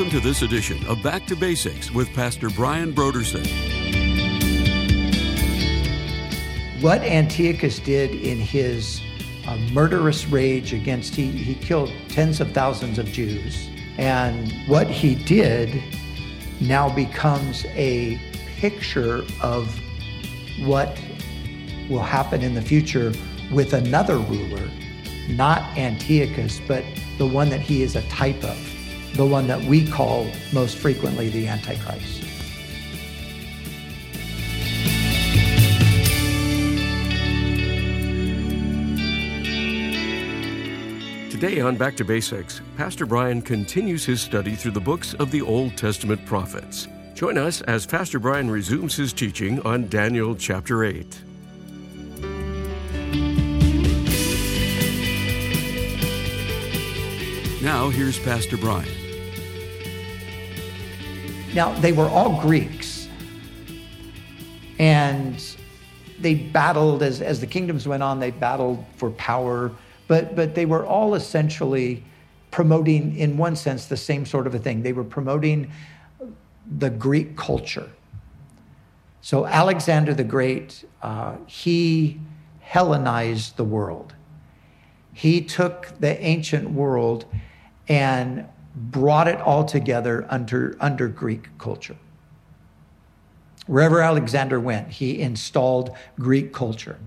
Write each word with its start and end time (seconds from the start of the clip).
Welcome 0.00 0.18
to 0.18 0.26
this 0.26 0.40
edition 0.40 0.82
of 0.86 1.02
Back 1.02 1.26
to 1.26 1.36
Basics 1.36 1.90
with 1.90 2.10
Pastor 2.14 2.48
Brian 2.48 2.94
Brodersen. 2.94 3.46
What 6.80 7.02
Antiochus 7.02 7.78
did 7.80 8.12
in 8.12 8.38
his 8.38 9.02
uh, 9.46 9.58
murderous 9.72 10.26
rage 10.26 10.72
against, 10.72 11.14
he, 11.14 11.30
he 11.30 11.54
killed 11.54 11.92
tens 12.08 12.40
of 12.40 12.50
thousands 12.52 12.98
of 12.98 13.08
Jews. 13.08 13.68
And 13.98 14.50
what 14.66 14.86
he 14.86 15.16
did 15.16 15.82
now 16.62 16.88
becomes 16.88 17.66
a 17.66 18.18
picture 18.56 19.22
of 19.42 19.78
what 20.60 20.98
will 21.90 22.02
happen 22.02 22.40
in 22.40 22.54
the 22.54 22.62
future 22.62 23.12
with 23.52 23.74
another 23.74 24.16
ruler, 24.16 24.66
not 25.28 25.60
Antiochus, 25.76 26.58
but 26.66 26.84
the 27.18 27.26
one 27.26 27.50
that 27.50 27.60
he 27.60 27.82
is 27.82 27.96
a 27.96 28.02
type 28.08 28.42
of 28.42 28.69
the 29.14 29.26
one 29.26 29.46
that 29.46 29.60
we 29.62 29.86
call 29.86 30.26
most 30.52 30.76
frequently 30.78 31.28
the 31.28 31.46
Antichrist. 31.46 32.24
Today 41.30 41.60
on 41.60 41.76
Back 41.76 41.96
to 41.96 42.04
Basics, 42.04 42.60
Pastor 42.76 43.06
Brian 43.06 43.40
continues 43.40 44.04
his 44.04 44.20
study 44.20 44.54
through 44.54 44.72
the 44.72 44.80
books 44.80 45.14
of 45.14 45.30
the 45.30 45.40
Old 45.40 45.74
Testament 45.74 46.22
prophets. 46.26 46.86
Join 47.14 47.38
us 47.38 47.62
as 47.62 47.86
Pastor 47.86 48.18
Brian 48.18 48.50
resumes 48.50 48.94
his 48.94 49.14
teaching 49.14 49.58
on 49.62 49.88
Daniel 49.88 50.36
chapter 50.36 50.84
8. 50.84 51.22
Now, 57.62 57.88
here's 57.88 58.18
Pastor 58.18 58.56
Brian. 58.56 58.99
Now, 61.54 61.72
they 61.80 61.92
were 61.92 62.08
all 62.08 62.40
Greeks. 62.40 63.08
And 64.78 65.42
they 66.20 66.34
battled, 66.34 67.02
as, 67.02 67.20
as 67.20 67.40
the 67.40 67.46
kingdoms 67.46 67.86
went 67.86 68.02
on, 68.02 68.18
they 68.18 68.30
battled 68.30 68.84
for 68.96 69.10
power. 69.10 69.72
But, 70.08 70.34
but 70.34 70.54
they 70.54 70.66
were 70.66 70.86
all 70.86 71.14
essentially 71.14 72.02
promoting, 72.50 73.16
in 73.16 73.36
one 73.36 73.56
sense, 73.56 73.86
the 73.86 73.96
same 73.96 74.26
sort 74.26 74.46
of 74.46 74.54
a 74.54 74.58
thing. 74.58 74.82
They 74.82 74.92
were 74.92 75.04
promoting 75.04 75.70
the 76.78 76.90
Greek 76.90 77.36
culture. 77.36 77.90
So, 79.22 79.44
Alexander 79.44 80.14
the 80.14 80.24
Great, 80.24 80.84
uh, 81.02 81.36
he 81.46 82.20
Hellenized 82.70 83.56
the 83.56 83.64
world. 83.64 84.14
He 85.12 85.40
took 85.40 85.92
the 85.98 86.16
ancient 86.24 86.70
world 86.70 87.24
and 87.88 88.46
brought 88.80 89.28
it 89.28 89.40
all 89.40 89.64
together 89.64 90.26
under, 90.30 90.76
under 90.80 91.08
Greek 91.08 91.56
culture. 91.58 91.96
Wherever 93.66 94.00
Alexander 94.00 94.58
went, 94.58 94.88
he 94.88 95.20
installed 95.20 95.94
Greek 96.18 96.52
culture. 96.52 96.98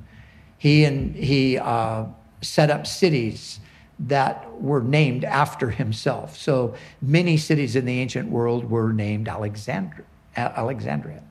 He, 0.58 0.86
and, 0.86 1.16
he 1.16 1.58
uh, 1.58 2.06
set 2.42 2.70
up 2.70 2.86
cities 2.86 3.60
that 4.00 4.62
were 4.62 4.82
named 4.82 5.24
after 5.24 5.70
himself. 5.70 6.38
So 6.38 6.76
many 7.02 7.38
cities 7.38 7.76
in 7.76 7.86
the 7.86 8.00
ancient 8.00 8.30
world 8.30 8.70
were 8.70 8.94
named 8.94 9.28
Alexandria. 9.28 10.06
Alexandria. 10.36 11.24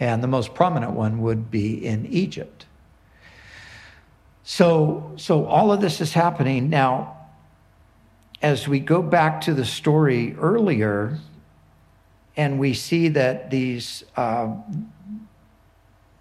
And 0.00 0.22
the 0.22 0.28
most 0.28 0.54
prominent 0.54 0.92
one 0.92 1.20
would 1.22 1.50
be 1.50 1.84
in 1.84 2.06
Egypt. 2.06 2.66
So, 4.44 5.12
so 5.16 5.44
all 5.46 5.72
of 5.72 5.80
this 5.80 6.00
is 6.00 6.12
happening. 6.12 6.70
Now, 6.70 7.17
as 8.40 8.68
we 8.68 8.80
go 8.80 9.02
back 9.02 9.40
to 9.42 9.54
the 9.54 9.64
story 9.64 10.34
earlier, 10.36 11.18
and 12.36 12.58
we 12.58 12.72
see 12.72 13.08
that 13.08 13.50
these 13.50 14.04
uh, 14.16 14.54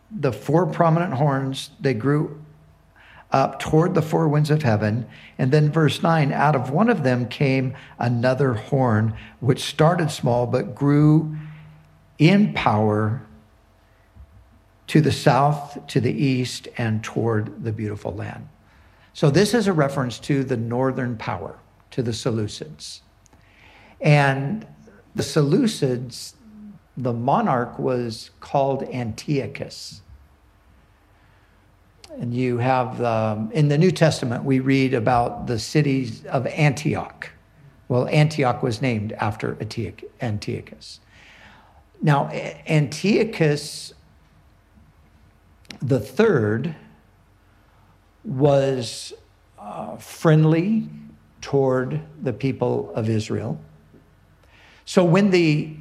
the 0.10 0.32
four 0.32 0.66
prominent 0.66 1.14
horns 1.14 1.72
they 1.80 1.94
grew 1.94 2.44
up 3.32 3.60
toward 3.60 3.94
the 3.94 4.02
four 4.02 4.28
winds 4.28 4.50
of 4.50 4.64
heaven. 4.64 5.08
And 5.38 5.52
then 5.52 5.72
verse 5.72 6.02
9 6.02 6.32
out 6.32 6.56
of 6.56 6.72
one 6.72 6.90
of 6.90 7.04
them 7.04 7.28
came 7.28 7.76
another 8.00 8.54
horn 8.54 9.16
which 9.42 9.62
started 9.64 10.10
small 10.12 10.48
but 10.48 10.74
grew 10.74 11.36
in 12.18 12.54
power 12.54 13.22
to 14.88 15.02
the 15.02 15.12
south 15.12 15.86
to 15.88 16.00
the 16.00 16.12
east 16.12 16.70
and 16.78 17.04
toward 17.04 17.64
the 17.64 17.74
beautiful 17.74 18.14
land. 18.14 18.48
So 19.14 19.30
this 19.30 19.54
is 19.54 19.68
a 19.68 19.74
reference 19.74 20.20
to 20.20 20.44
the 20.44 20.58
northern 20.58 21.18
power 21.18 21.60
to 21.92 22.04
the 22.04 22.12
Seleucids. 22.12 23.02
And 24.02 24.68
the 25.16 25.24
Seleucids, 25.24 26.34
the 26.96 27.14
monarch 27.14 27.80
was 27.80 28.32
called 28.40 28.84
Antiochus. 28.84 30.02
And 32.20 32.34
you 32.34 32.58
have, 32.58 33.02
um, 33.02 33.52
in 33.52 33.68
the 33.68 33.78
New 33.78 33.92
Testament, 33.92 34.44
we 34.44 34.60
read 34.60 34.94
about 34.94 35.48
the 35.48 35.60
cities 35.60 36.26
of 36.26 36.48
Antioch. 36.48 37.32
Well, 37.90 38.08
Antioch 38.08 38.64
was 38.64 38.82
named 38.82 39.14
after 39.14 39.58
Antiochus. 40.22 41.00
Now, 42.02 42.30
Antiochus 42.68 43.94
the 45.82 46.00
third 46.00 46.76
was 48.24 49.14
uh, 49.60 49.98
friendly 49.98 50.90
toward 51.42 52.02
the 52.22 52.34
people 52.34 52.92
of 52.94 53.10
Israel. 53.10 53.60
So 54.86 55.04
when 55.04 55.32
the 55.32 55.76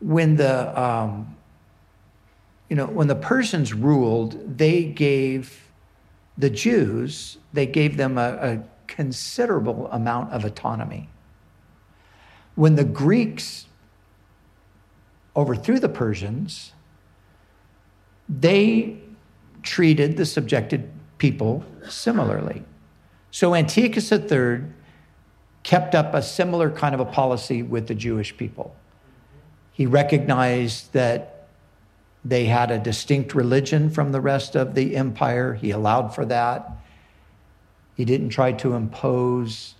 when 0.00 0.36
the 0.36 0.80
um, 0.80 1.36
you 2.68 2.76
know 2.76 2.86
when 2.86 3.08
the 3.08 3.16
Persians 3.16 3.74
ruled, 3.74 4.58
they 4.58 4.84
gave 4.84 5.70
the 6.36 6.50
Jews 6.50 7.38
they 7.52 7.66
gave 7.66 7.96
them 7.96 8.18
a, 8.18 8.38
a 8.40 8.62
considerable 8.86 9.88
amount 9.90 10.32
of 10.32 10.44
autonomy. 10.44 11.08
When 12.54 12.74
the 12.74 12.84
Greeks 12.84 13.66
overthrew 15.36 15.78
the 15.78 15.88
Persians, 15.88 16.72
they 18.28 18.98
treated 19.62 20.16
the 20.16 20.26
subjected 20.26 20.90
people 21.18 21.64
similarly. 21.88 22.64
So 23.30 23.54
Antiochus 23.54 24.10
III 24.10 24.62
kept 25.68 25.94
up 25.94 26.14
a 26.14 26.22
similar 26.22 26.70
kind 26.70 26.94
of 26.94 27.00
a 27.00 27.04
policy 27.04 27.62
with 27.62 27.88
the 27.88 27.94
Jewish 27.94 28.34
people. 28.34 28.74
He 29.70 29.84
recognized 29.84 30.94
that 30.94 31.46
they 32.24 32.46
had 32.46 32.70
a 32.70 32.78
distinct 32.78 33.34
religion 33.34 33.90
from 33.90 34.10
the 34.12 34.20
rest 34.22 34.56
of 34.56 34.74
the 34.74 34.96
empire. 34.96 35.52
He 35.52 35.70
allowed 35.70 36.14
for 36.14 36.24
that. 36.24 36.70
He 37.94 38.06
didn't 38.06 38.30
try 38.30 38.52
to 38.52 38.72
impose 38.72 39.74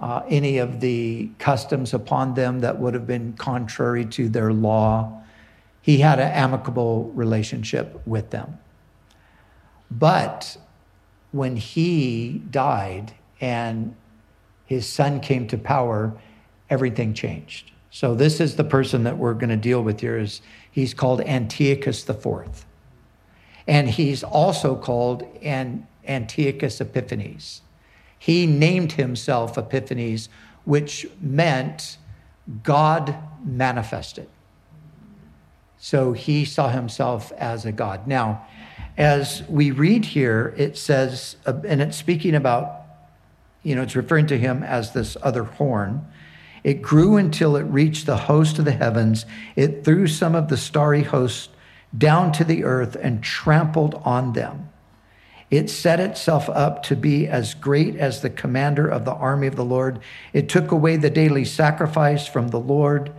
uh, 0.00 0.22
any 0.28 0.58
of 0.58 0.80
the 0.80 1.30
customs 1.38 1.94
upon 1.94 2.34
them 2.34 2.58
that 2.58 2.80
would 2.80 2.94
have 2.94 3.06
been 3.06 3.34
contrary 3.34 4.06
to 4.06 4.28
their 4.28 4.52
law. 4.52 5.22
He 5.80 5.98
had 5.98 6.18
an 6.18 6.32
amicable 6.32 7.04
relationship 7.14 8.04
with 8.04 8.30
them. 8.30 8.58
But 9.92 10.56
when 11.30 11.54
he 11.54 12.42
died 12.50 13.12
and 13.40 13.94
his 14.70 14.86
son 14.86 15.18
came 15.18 15.48
to 15.48 15.58
power, 15.58 16.16
everything 16.70 17.12
changed. 17.12 17.72
So 17.90 18.14
this 18.14 18.38
is 18.38 18.54
the 18.54 18.62
person 18.62 19.02
that 19.02 19.18
we're 19.18 19.34
going 19.34 19.50
to 19.50 19.56
deal 19.56 19.82
with 19.82 20.00
here. 20.00 20.16
Is 20.16 20.42
he's 20.70 20.94
called 20.94 21.20
Antiochus 21.22 22.08
IV, 22.08 22.64
and 23.66 23.90
he's 23.90 24.22
also 24.22 24.76
called 24.76 25.24
An- 25.42 25.88
Antiochus 26.06 26.80
Epiphanes. 26.80 27.62
He 28.16 28.46
named 28.46 28.92
himself 28.92 29.58
Epiphanes, 29.58 30.28
which 30.64 31.04
meant 31.20 31.98
God 32.62 33.16
manifested. 33.44 34.28
So 35.78 36.12
he 36.12 36.44
saw 36.44 36.68
himself 36.68 37.32
as 37.32 37.64
a 37.64 37.72
God. 37.72 38.06
Now, 38.06 38.46
as 38.96 39.42
we 39.48 39.72
read 39.72 40.04
here, 40.04 40.54
it 40.56 40.78
says, 40.78 41.34
uh, 41.44 41.54
and 41.66 41.82
it's 41.82 41.96
speaking 41.96 42.36
about 42.36 42.79
you 43.62 43.74
know, 43.74 43.82
it's 43.82 43.96
referring 43.96 44.26
to 44.28 44.38
him 44.38 44.62
as 44.62 44.92
this 44.92 45.16
other 45.22 45.44
horn. 45.44 46.06
It 46.62 46.82
grew 46.82 47.16
until 47.16 47.56
it 47.56 47.62
reached 47.62 48.06
the 48.06 48.16
host 48.16 48.58
of 48.58 48.64
the 48.64 48.72
heavens. 48.72 49.26
It 49.56 49.84
threw 49.84 50.06
some 50.06 50.34
of 50.34 50.48
the 50.48 50.56
starry 50.56 51.02
host 51.02 51.50
down 51.96 52.32
to 52.32 52.44
the 52.44 52.64
earth 52.64 52.96
and 53.00 53.22
trampled 53.22 54.00
on 54.04 54.32
them. 54.32 54.68
It 55.50 55.68
set 55.68 55.98
itself 55.98 56.48
up 56.48 56.84
to 56.84 56.96
be 56.96 57.26
as 57.26 57.54
great 57.54 57.96
as 57.96 58.20
the 58.20 58.30
commander 58.30 58.86
of 58.86 59.04
the 59.04 59.14
army 59.14 59.48
of 59.48 59.56
the 59.56 59.64
Lord. 59.64 59.98
It 60.32 60.48
took 60.48 60.70
away 60.70 60.96
the 60.96 61.10
daily 61.10 61.44
sacrifice 61.44 62.26
from 62.28 62.48
the 62.48 62.60
Lord, 62.60 63.12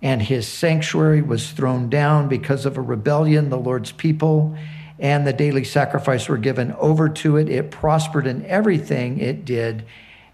and 0.00 0.22
his 0.22 0.48
sanctuary 0.48 1.20
was 1.20 1.50
thrown 1.50 1.90
down 1.90 2.28
because 2.28 2.64
of 2.64 2.78
a 2.78 2.80
rebellion, 2.80 3.50
the 3.50 3.58
Lord's 3.58 3.92
people 3.92 4.56
and 5.00 5.26
the 5.26 5.32
daily 5.32 5.64
sacrifice 5.64 6.28
were 6.28 6.38
given 6.38 6.72
over 6.72 7.08
to 7.08 7.36
it. 7.38 7.48
It 7.48 7.70
prospered 7.70 8.26
in 8.26 8.44
everything 8.44 9.18
it 9.18 9.44
did, 9.44 9.84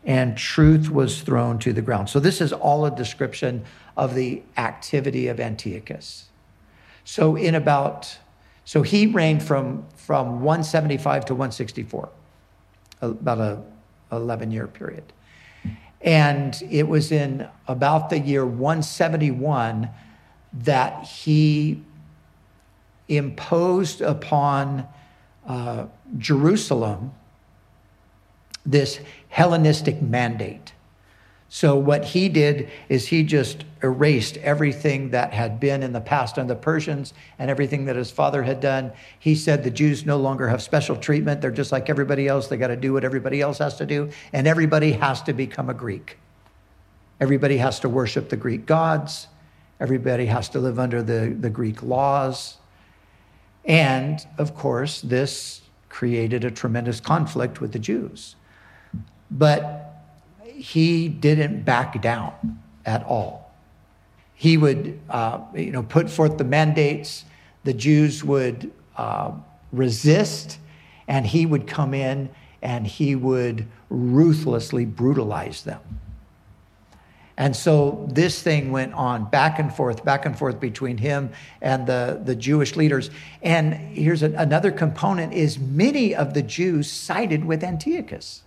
and 0.04 0.36
truth 0.36 0.90
was 0.90 1.22
thrown 1.22 1.58
to 1.60 1.72
the 1.72 1.82
ground. 1.82 2.10
So, 2.10 2.20
this 2.20 2.40
is 2.40 2.52
all 2.52 2.84
a 2.84 2.90
description 2.90 3.64
of 3.96 4.14
the 4.14 4.42
activity 4.56 5.28
of 5.28 5.40
Antiochus. 5.40 6.26
So, 7.04 7.36
in 7.36 7.54
about, 7.54 8.18
so 8.64 8.82
he 8.82 9.06
reigned 9.06 9.42
from, 9.42 9.86
from 9.94 10.42
175 10.42 11.26
to 11.26 11.34
164, 11.34 12.08
about 13.00 13.38
a 13.38 13.62
11 14.10 14.50
year 14.50 14.66
period. 14.66 15.12
And 16.00 16.60
it 16.70 16.88
was 16.88 17.10
in 17.10 17.48
about 17.66 18.10
the 18.10 18.18
year 18.18 18.44
171 18.44 19.88
that 20.52 21.04
he 21.04 21.82
imposed 23.08 24.00
upon 24.00 24.86
uh, 25.46 25.86
Jerusalem 26.18 27.12
this 28.64 29.00
Hellenistic 29.28 30.02
mandate. 30.02 30.72
So, 31.48 31.76
what 31.76 32.04
he 32.04 32.28
did 32.28 32.68
is 32.88 33.06
he 33.06 33.22
just 33.22 33.64
erased 33.82 34.36
everything 34.38 35.10
that 35.10 35.32
had 35.32 35.60
been 35.60 35.82
in 35.82 35.92
the 35.92 36.00
past 36.00 36.38
on 36.38 36.48
the 36.48 36.56
Persians 36.56 37.14
and 37.38 37.48
everything 37.48 37.84
that 37.84 37.94
his 37.94 38.10
father 38.10 38.42
had 38.42 38.60
done. 38.60 38.92
He 39.18 39.36
said 39.36 39.62
the 39.62 39.70
Jews 39.70 40.04
no 40.04 40.16
longer 40.16 40.48
have 40.48 40.60
special 40.60 40.96
treatment. 40.96 41.40
They're 41.40 41.52
just 41.52 41.70
like 41.70 41.88
everybody 41.88 42.26
else. 42.26 42.48
They 42.48 42.56
got 42.56 42.68
to 42.68 42.76
do 42.76 42.92
what 42.92 43.04
everybody 43.04 43.40
else 43.40 43.58
has 43.58 43.76
to 43.76 43.86
do. 43.86 44.10
And 44.32 44.48
everybody 44.48 44.92
has 44.92 45.22
to 45.22 45.32
become 45.32 45.70
a 45.70 45.74
Greek. 45.74 46.18
Everybody 47.20 47.58
has 47.58 47.78
to 47.80 47.88
worship 47.88 48.28
the 48.28 48.36
Greek 48.36 48.66
gods. 48.66 49.28
Everybody 49.78 50.26
has 50.26 50.48
to 50.50 50.58
live 50.58 50.78
under 50.78 51.02
the, 51.02 51.36
the 51.38 51.50
Greek 51.50 51.82
laws. 51.82 52.56
And 53.66 54.24
of 54.38 54.54
course, 54.54 55.00
this 55.00 55.62
created 55.88 56.44
a 56.44 56.50
tremendous 56.50 57.00
conflict 57.00 57.60
with 57.60 57.72
the 57.72 57.78
Jews. 57.78 58.36
But 59.30 59.94
he 60.44 61.08
didn't 61.08 61.64
back 61.64 62.00
down 62.00 62.60
at 62.84 63.02
all. 63.04 63.52
He 64.34 64.56
would, 64.56 65.00
uh, 65.10 65.40
you 65.54 65.70
know, 65.70 65.82
put 65.82 66.08
forth 66.10 66.38
the 66.38 66.44
mandates. 66.44 67.24
The 67.64 67.72
Jews 67.72 68.22
would 68.22 68.70
uh, 68.96 69.32
resist, 69.72 70.58
and 71.08 71.26
he 71.26 71.46
would 71.46 71.66
come 71.66 71.94
in 71.94 72.30
and 72.62 72.86
he 72.86 73.14
would 73.14 73.66
ruthlessly 73.90 74.84
brutalize 74.84 75.62
them. 75.62 75.80
And 77.38 77.54
so 77.54 78.06
this 78.10 78.42
thing 78.42 78.72
went 78.72 78.94
on 78.94 79.28
back 79.28 79.58
and 79.58 79.74
forth, 79.74 80.04
back 80.04 80.24
and 80.24 80.38
forth 80.38 80.58
between 80.58 80.96
him 80.96 81.30
and 81.60 81.86
the, 81.86 82.20
the 82.24 82.34
Jewish 82.34 82.76
leaders. 82.76 83.10
And 83.42 83.74
here's 83.74 84.22
another 84.22 84.70
component 84.72 85.34
is 85.34 85.58
many 85.58 86.14
of 86.14 86.32
the 86.32 86.42
Jews 86.42 86.90
sided 86.90 87.44
with 87.44 87.62
Antiochus. 87.62 88.42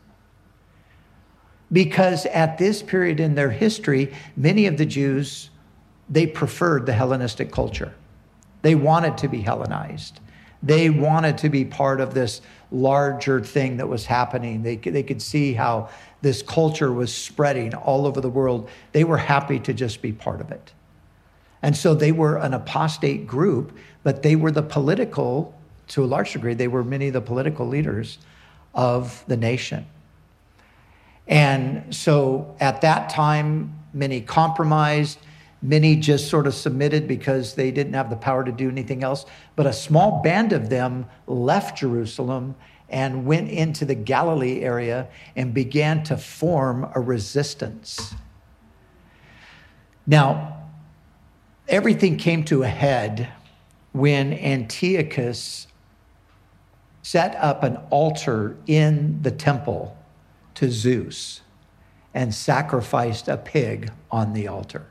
Because 1.72 2.26
at 2.26 2.58
this 2.58 2.82
period 2.82 3.20
in 3.20 3.36
their 3.36 3.52
history, 3.52 4.12
many 4.36 4.66
of 4.66 4.78
the 4.78 4.88
Jews, 4.88 5.52
they 6.10 6.26
preferred 6.26 6.88
the 6.88 6.94
Hellenistic 6.94 7.52
culture. 7.52 7.94
They 8.64 8.74
wanted 8.74 9.20
to 9.20 9.28
be 9.28 9.42
Hellenized. 9.42 10.20
They 10.64 10.90
wanted 10.90 11.38
to 11.40 11.50
be 11.50 11.64
part 11.64 12.02
of 12.02 12.14
this 12.14 12.42
larger 12.72 13.40
thing 13.42 13.78
that 13.78 13.88
was 13.88 14.06
happening. 14.06 14.64
They, 14.64 14.76
they 14.76 15.04
could 15.04 15.22
see 15.22 15.54
how 15.54 15.90
this 16.22 16.42
culture 16.42 16.92
was 16.92 17.14
spreading 17.14 17.74
all 17.74 18.06
over 18.06 18.20
the 18.22 18.30
world. 18.30 18.70
They 18.92 19.04
were 19.04 19.18
happy 19.18 19.60
to 19.60 19.74
just 19.74 20.02
be 20.02 20.12
part 20.12 20.42
of 20.42 20.52
it. 20.52 20.74
And 21.62 21.76
so 21.76 21.94
they 21.94 22.12
were 22.12 22.38
an 22.38 22.54
apostate 22.54 23.28
group, 23.28 23.78
but 24.04 24.24
they 24.24 24.36
were 24.36 24.52
the 24.52 24.64
political, 24.64 25.54
to 25.90 26.04
a 26.04 26.08
large 26.08 26.34
degree, 26.34 26.54
they 26.54 26.68
were 26.68 26.84
many 26.84 27.08
of 27.08 27.14
the 27.14 27.22
political 27.22 27.68
leaders 27.68 28.18
of 28.74 29.24
the 29.28 29.38
nation. 29.38 29.86
And 31.28 31.94
so 31.94 32.56
at 32.60 32.82
that 32.82 33.10
time, 33.10 33.76
many 33.94 34.22
compromised, 34.22 35.20
many 35.62 35.96
just 35.96 36.30
sort 36.30 36.48
of 36.48 36.54
submitted 36.54 37.08
because 37.08 37.56
they 37.56 37.72
didn't 37.72 37.94
have 37.94 38.10
the 38.10 38.16
power 38.16 38.44
to 38.44 38.52
do 38.52 38.70
anything 38.70 39.04
else. 39.04 39.26
But 39.56 39.68
a 39.68 39.74
small 39.74 40.22
band 40.22 40.54
of 40.54 40.70
them 40.70 41.06
left 41.28 41.78
Jerusalem 41.78 42.56
and 42.90 43.26
went 43.26 43.50
into 43.50 43.86
the 43.86 43.96
Galilee 43.96 44.62
area 44.62 45.08
and 45.36 45.54
began 45.54 46.04
to 46.04 46.18
form 46.18 46.90
a 46.96 47.00
resistance. 47.00 48.14
Now, 50.08 50.64
everything 51.68 52.18
came 52.18 52.44
to 52.46 52.64
a 52.64 52.68
head 52.68 53.32
when 53.92 54.34
Antiochus 54.34 55.68
set 57.02 57.36
up 57.36 57.64
an 57.64 57.78
altar 57.90 58.58
in 58.68 59.22
the 59.22 59.32
temple 59.32 59.98
to 60.56 60.72
Zeus 60.72 61.42
and 62.14 62.34
sacrificed 62.34 63.28
a 63.28 63.38
pig 63.38 63.92
on 64.12 64.34
the 64.34 64.48
altar 64.48 64.88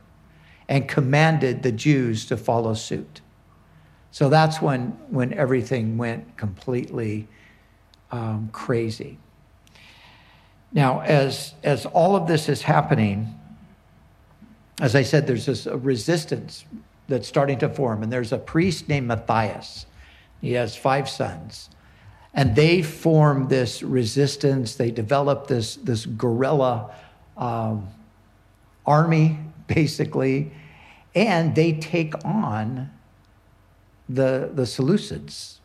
and 0.68 0.88
commanded 0.88 1.62
the 1.62 1.72
Jews 1.72 2.26
to 2.26 2.36
follow 2.36 2.74
suit. 2.74 3.20
So 4.10 4.28
that's 4.28 4.62
when, 4.62 4.98
when 5.10 5.32
everything 5.32 5.98
went 5.98 6.36
completely 6.36 7.28
um, 8.10 8.48
crazy. 8.52 9.18
Now, 10.72 11.00
as, 11.00 11.54
as 11.62 11.86
all 11.86 12.16
of 12.16 12.26
this 12.26 12.48
is 12.48 12.62
happening, 12.62 13.34
as 14.80 14.94
I 14.94 15.02
said, 15.02 15.26
there's 15.26 15.46
this 15.46 15.66
resistance 15.66 16.64
that's 17.08 17.26
starting 17.26 17.58
to 17.60 17.68
form, 17.68 18.02
and 18.02 18.12
there's 18.12 18.32
a 18.32 18.38
priest 18.38 18.88
named 18.88 19.08
Matthias. 19.08 19.86
He 20.40 20.52
has 20.52 20.76
five 20.76 21.08
sons. 21.08 21.70
And 22.34 22.54
they 22.54 22.82
form 22.82 23.48
this 23.48 23.82
resistance. 23.82 24.76
They 24.76 24.90
develop 24.90 25.46
this, 25.46 25.76
this 25.76 26.06
guerrilla 26.06 26.94
um, 27.36 27.88
army, 28.86 29.38
basically, 29.66 30.52
and 31.14 31.54
they 31.54 31.72
take 31.72 32.14
on 32.24 32.90
the, 34.08 34.50
the 34.52 34.62
Seleucids. 34.62 35.57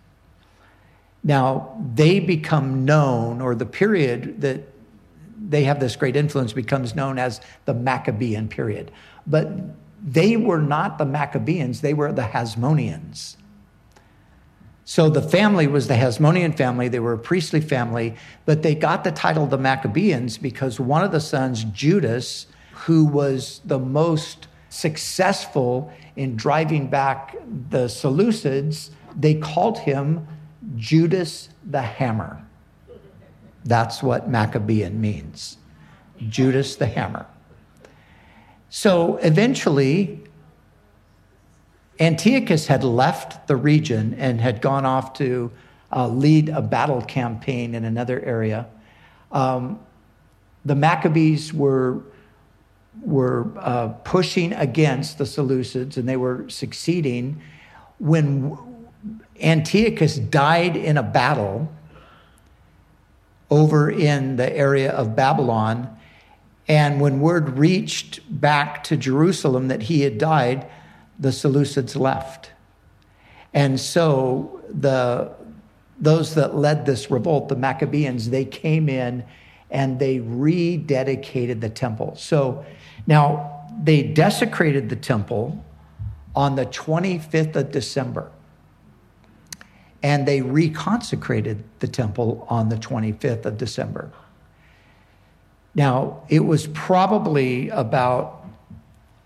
Now, 1.24 1.82
they 1.94 2.20
become 2.20 2.86
known, 2.86 3.42
or 3.42 3.56
the 3.56 3.66
period 3.66 4.42
that 4.42 4.68
they 5.50 5.64
have 5.64 5.80
this 5.80 5.96
great 5.96 6.16
influence 6.16 6.54
becomes 6.54 6.96
known 6.96 7.18
as 7.18 7.40
the 7.66 7.74
Maccabean 7.74 8.48
period. 8.48 8.92
But 9.26 9.50
they 10.04 10.36
were 10.36 10.62
not 10.62 10.98
the 10.98 11.06
Maccabeans, 11.06 11.82
they 11.82 11.94
were 11.94 12.12
the 12.12 12.24
Hasmoneans. 12.24 13.38
So 14.86 15.10
the 15.10 15.22
family 15.22 15.66
was 15.68 15.88
the 15.88 15.94
Hasmonean 15.94 16.58
family. 16.58 16.90
They 16.90 17.00
were 17.00 17.14
a 17.14 17.18
priestly 17.18 17.62
family, 17.62 18.16
but 18.46 18.64
they 18.64 18.76
got 18.76 19.06
the 19.06 19.12
title 19.12 19.48
the 19.48 19.58
Maccabeans 19.58 20.38
because 20.38 20.78
one 20.78 21.04
of 21.04 21.14
the 21.14 21.22
sons, 21.22 21.64
Judas, 21.66 22.48
who 22.74 23.06
was 23.06 23.62
the 23.64 23.80
most 23.80 24.48
successful 24.68 25.92
in 26.18 26.36
driving 26.36 26.88
back 26.88 27.36
the 27.70 27.86
Seleucids, 27.86 28.90
they 29.16 29.36
called 29.36 29.80
him 29.80 30.28
Judas 30.76 31.50
the 31.66 31.82
Hammer. 31.82 32.44
That's 33.66 34.04
what 34.04 34.30
Maccabean 34.30 35.00
means 35.00 35.58
Judas 36.30 36.76
the 36.76 36.86
Hammer. 36.88 37.26
So 38.70 39.18
eventually, 39.18 40.24
Antiochus 42.00 42.68
had 42.68 42.84
left 42.84 43.48
the 43.48 43.56
region 43.56 44.16
and 44.16 44.42
had 44.42 44.62
gone 44.62 44.86
off 44.86 45.14
to 45.16 45.52
uh, 45.92 46.08
lead 46.08 46.50
a 46.50 46.62
battle 46.62 47.02
campaign 47.02 47.76
in 47.76 47.86
another 47.86 48.20
area. 48.22 48.68
Um, 49.32 49.80
the 50.66 50.76
Maccabees 50.76 51.54
were, 51.54 52.02
were 53.02 53.52
uh, 53.58 53.90
pushing 54.04 54.54
against 54.54 55.18
the 55.18 55.24
Seleucids 55.24 55.98
and 55.98 56.10
they 56.10 56.18
were 56.18 56.50
succeeding 56.50 57.42
when 58.00 58.58
Antiochus 59.42 60.18
died 60.18 60.76
in 60.76 60.98
a 60.98 61.04
battle 61.04 61.72
over 63.50 63.90
in 63.90 64.36
the 64.36 64.56
area 64.56 64.92
of 64.92 65.16
Babylon. 65.16 65.96
And 66.68 67.02
when 67.02 67.20
word 67.20 67.58
reached 67.58 68.22
back 68.42 68.84
to 68.86 68.98
Jerusalem 68.98 69.68
that 69.68 69.84
he 69.84 70.02
had 70.02 70.18
died, 70.18 70.68
the 71.20 71.30
Seleucids 71.30 71.96
left. 71.96 72.52
And 73.54 73.80
so 73.80 74.62
the, 74.70 75.32
those 76.00 76.36
that 76.36 76.56
led 76.56 76.86
this 76.86 77.12
revolt, 77.12 77.50
the 77.50 77.56
Maccabeans, 77.56 78.30
they 78.30 78.46
came 78.46 78.90
in 78.90 79.24
and 79.70 80.00
they 80.00 80.20
rededicated 80.20 81.62
the 81.62 81.70
temple. 81.70 82.16
So 82.16 82.66
now 83.06 83.68
they 83.82 84.04
desecrated 84.04 84.90
the 84.90 84.96
temple 84.96 85.64
on 86.36 86.56
the 86.56 86.66
25th 86.66 87.56
of 87.56 87.72
December 87.72 88.32
and 90.04 90.28
they 90.28 90.42
reconsecrated 90.42 91.64
the 91.80 91.88
temple 91.88 92.46
on 92.50 92.68
the 92.68 92.76
25th 92.76 93.46
of 93.46 93.58
December. 93.58 94.12
Now, 95.74 96.22
it 96.30 96.42
was 96.42 96.68
probably 96.68 97.70
about 97.70 98.46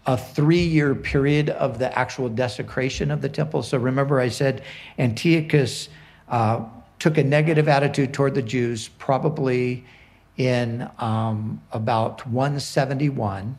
a 0.06 0.16
three 0.16 0.64
year 0.64 0.96
period 0.96 1.50
of 1.50 1.80
the 1.80 1.98
actual 1.98 2.30
desecration 2.30 3.12
of 3.12 3.22
the 3.22 3.28
temple. 3.28 3.64
So 3.64 3.78
remember, 3.78 4.22
I 4.22 4.30
said 4.30 4.64
Antiochus 4.98 5.90
uh, 6.30 6.64
took 7.00 7.18
a 7.18 7.24
negative 7.24 7.68
attitude 7.68 8.14
toward 8.14 8.36
the 8.36 8.42
Jews, 8.42 8.88
probably 8.88 9.84
in 10.38 10.90
um, 11.00 11.62
about 11.72 12.26
171. 12.28 13.58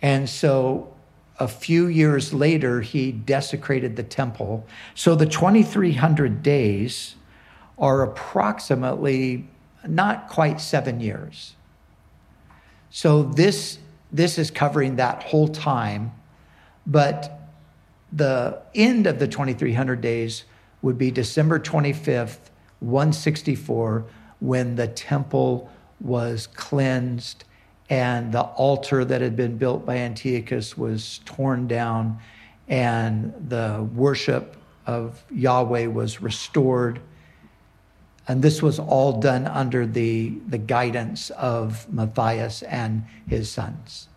And 0.00 0.28
so 0.28 0.94
a 1.38 1.48
few 1.48 1.86
years 1.86 2.34
later, 2.34 2.80
he 2.80 3.12
desecrated 3.12 3.96
the 3.96 4.02
temple. 4.02 4.66
So 4.94 5.14
the 5.14 5.26
2300 5.26 6.42
days 6.42 7.14
are 7.78 8.02
approximately 8.02 9.48
not 9.86 10.28
quite 10.28 10.60
seven 10.60 11.00
years. 11.00 11.54
So 12.90 13.22
this, 13.22 13.78
this 14.10 14.38
is 14.38 14.50
covering 14.50 14.96
that 14.96 15.22
whole 15.22 15.48
time, 15.48 16.12
but 16.86 17.38
the 18.12 18.60
end 18.74 19.06
of 19.06 19.18
the 19.18 19.28
2300 19.28 20.00
days 20.00 20.44
would 20.82 20.98
be 20.98 21.10
December 21.10 21.60
25th, 21.60 22.38
164, 22.80 24.04
when 24.40 24.76
the 24.76 24.88
temple 24.88 25.70
was 26.00 26.46
cleansed 26.48 27.44
and 27.90 28.32
the 28.32 28.42
altar 28.42 29.04
that 29.04 29.20
had 29.20 29.36
been 29.36 29.56
built 29.56 29.86
by 29.86 29.96
Antiochus 29.96 30.76
was 30.76 31.20
torn 31.24 31.66
down 31.66 32.18
and 32.68 33.32
the 33.48 33.88
worship 33.94 34.56
of 34.86 35.22
Yahweh 35.30 35.86
was 35.86 36.20
restored. 36.20 37.00
And 38.26 38.42
this 38.42 38.62
was 38.62 38.78
all 38.78 39.20
done 39.20 39.46
under 39.46 39.86
the, 39.86 40.34
the 40.48 40.58
guidance 40.58 41.30
of 41.30 41.90
Matthias 41.90 42.62
and 42.62 43.04
his 43.26 43.50
sons. 43.50 44.08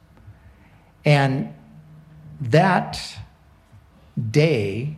And 1.06 1.54
that 2.42 3.18
day, 4.32 4.98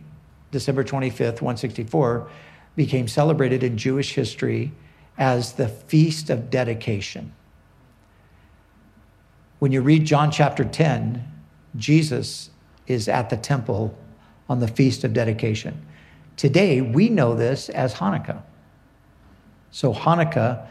December 0.50 0.82
25th, 0.82 1.40
164, 1.40 2.28
became 2.74 3.06
celebrated 3.06 3.62
in 3.62 3.78
Jewish 3.78 4.14
history 4.14 4.72
as 5.16 5.52
the 5.52 5.68
Feast 5.68 6.28
of 6.28 6.50
Dedication. 6.50 7.32
When 9.58 9.72
you 9.72 9.82
read 9.82 10.04
John 10.04 10.30
chapter 10.30 10.64
10, 10.64 11.24
Jesus 11.76 12.50
is 12.86 13.08
at 13.08 13.30
the 13.30 13.36
temple 13.36 13.96
on 14.48 14.60
the 14.60 14.68
Feast 14.68 15.04
of 15.04 15.12
Dedication. 15.12 15.84
Today, 16.36 16.80
we 16.80 17.08
know 17.08 17.34
this 17.34 17.68
as 17.68 17.94
Hanukkah. 17.94 18.42
So, 19.70 19.94
Hanukkah 19.94 20.66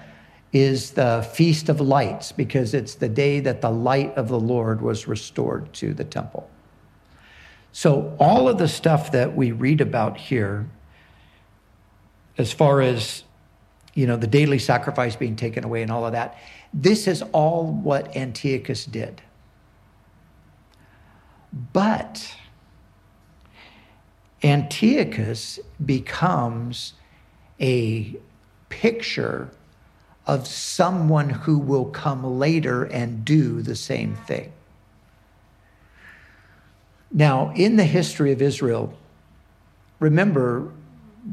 is 0.51 0.91
the 0.91 1.27
Feast 1.33 1.69
of 1.69 1.81
Lights 1.81 2.31
because 2.31 2.73
it's 2.73 2.95
the 2.95 3.09
day 3.09 3.39
that 3.39 3.61
the 3.61 3.71
light 3.71 4.13
of 4.15 4.27
the 4.27 4.39
Lord 4.39 4.81
was 4.81 5.07
restored 5.07 5.73
to 5.73 5.93
the 5.93 6.03
temple. 6.03 6.49
So, 7.71 8.15
all 8.19 8.47
of 8.49 8.57
the 8.57 8.67
stuff 8.67 9.11
that 9.13 9.35
we 9.35 9.51
read 9.51 9.81
about 9.81 10.17
here, 10.17 10.69
as 12.37 12.51
far 12.51 12.81
as 12.81 13.23
you 13.93 14.07
know, 14.07 14.17
the 14.17 14.27
daily 14.27 14.59
sacrifice 14.59 15.15
being 15.15 15.35
taken 15.35 15.63
away 15.63 15.81
and 15.81 15.91
all 15.91 16.05
of 16.05 16.13
that. 16.13 16.37
This 16.73 17.07
is 17.07 17.21
all 17.31 17.67
what 17.67 18.15
Antiochus 18.15 18.85
did. 18.85 19.21
But 21.71 22.35
Antiochus 24.43 25.59
becomes 25.85 26.93
a 27.59 28.15
picture 28.69 29.51
of 30.25 30.47
someone 30.47 31.29
who 31.29 31.59
will 31.59 31.85
come 31.85 32.39
later 32.39 32.85
and 32.85 33.23
do 33.23 33.61
the 33.61 33.75
same 33.75 34.15
thing. 34.15 34.51
Now, 37.11 37.51
in 37.55 37.75
the 37.75 37.83
history 37.83 38.31
of 38.31 38.41
Israel, 38.41 38.97
remember 39.99 40.71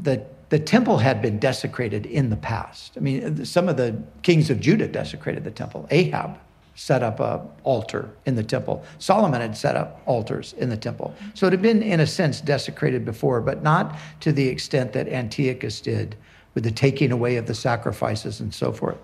that 0.03 0.30
the 0.51 0.59
temple 0.59 0.97
had 0.97 1.21
been 1.21 1.39
desecrated 1.39 2.05
in 2.05 2.29
the 2.29 2.35
past. 2.35 2.91
I 2.97 2.99
mean, 2.99 3.45
some 3.45 3.69
of 3.69 3.77
the 3.77 4.03
kings 4.21 4.49
of 4.49 4.59
Judah 4.59 4.85
desecrated 4.85 5.45
the 5.45 5.51
temple. 5.51 5.87
Ahab 5.89 6.37
set 6.75 7.01
up 7.01 7.21
a 7.21 7.41
altar 7.63 8.09
in 8.25 8.35
the 8.35 8.43
temple. 8.43 8.83
Solomon 8.99 9.39
had 9.39 9.55
set 9.55 9.77
up 9.77 10.01
altars 10.05 10.51
in 10.57 10.67
the 10.67 10.75
temple. 10.75 11.15
So 11.35 11.47
it 11.47 11.53
had 11.53 11.61
been, 11.61 11.81
in 11.81 12.01
a 12.01 12.05
sense, 12.05 12.41
desecrated 12.41 13.05
before, 13.05 13.39
but 13.39 13.63
not 13.63 13.97
to 14.19 14.33
the 14.33 14.45
extent 14.45 14.91
that 14.91 15.07
Antiochus 15.07 15.79
did 15.79 16.17
with 16.53 16.65
the 16.65 16.71
taking 16.71 17.13
away 17.13 17.37
of 17.37 17.45
the 17.45 17.55
sacrifices 17.55 18.41
and 18.41 18.53
so 18.53 18.73
forth. 18.73 18.97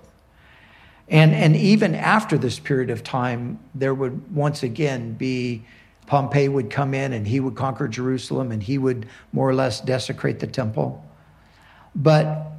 And, 1.08 1.34
and 1.34 1.56
even 1.56 1.96
after 1.96 2.38
this 2.38 2.60
period 2.60 2.90
of 2.90 3.06
time, 3.06 3.58
there 3.74 3.94
would 3.94 4.36
once 4.36 4.64
again 4.64 5.14
be 5.14 5.64
Pompey 6.08 6.50
would 6.50 6.70
come 6.70 6.94
in 6.94 7.14
and 7.14 7.26
he 7.26 7.40
would 7.40 7.56
conquer 7.56 7.88
Jerusalem 7.88 8.52
and 8.52 8.62
he 8.62 8.78
would 8.78 9.08
more 9.32 9.48
or 9.48 9.56
less 9.56 9.80
desecrate 9.80 10.40
the 10.40 10.48
temple. 10.48 11.06
But 11.98 12.52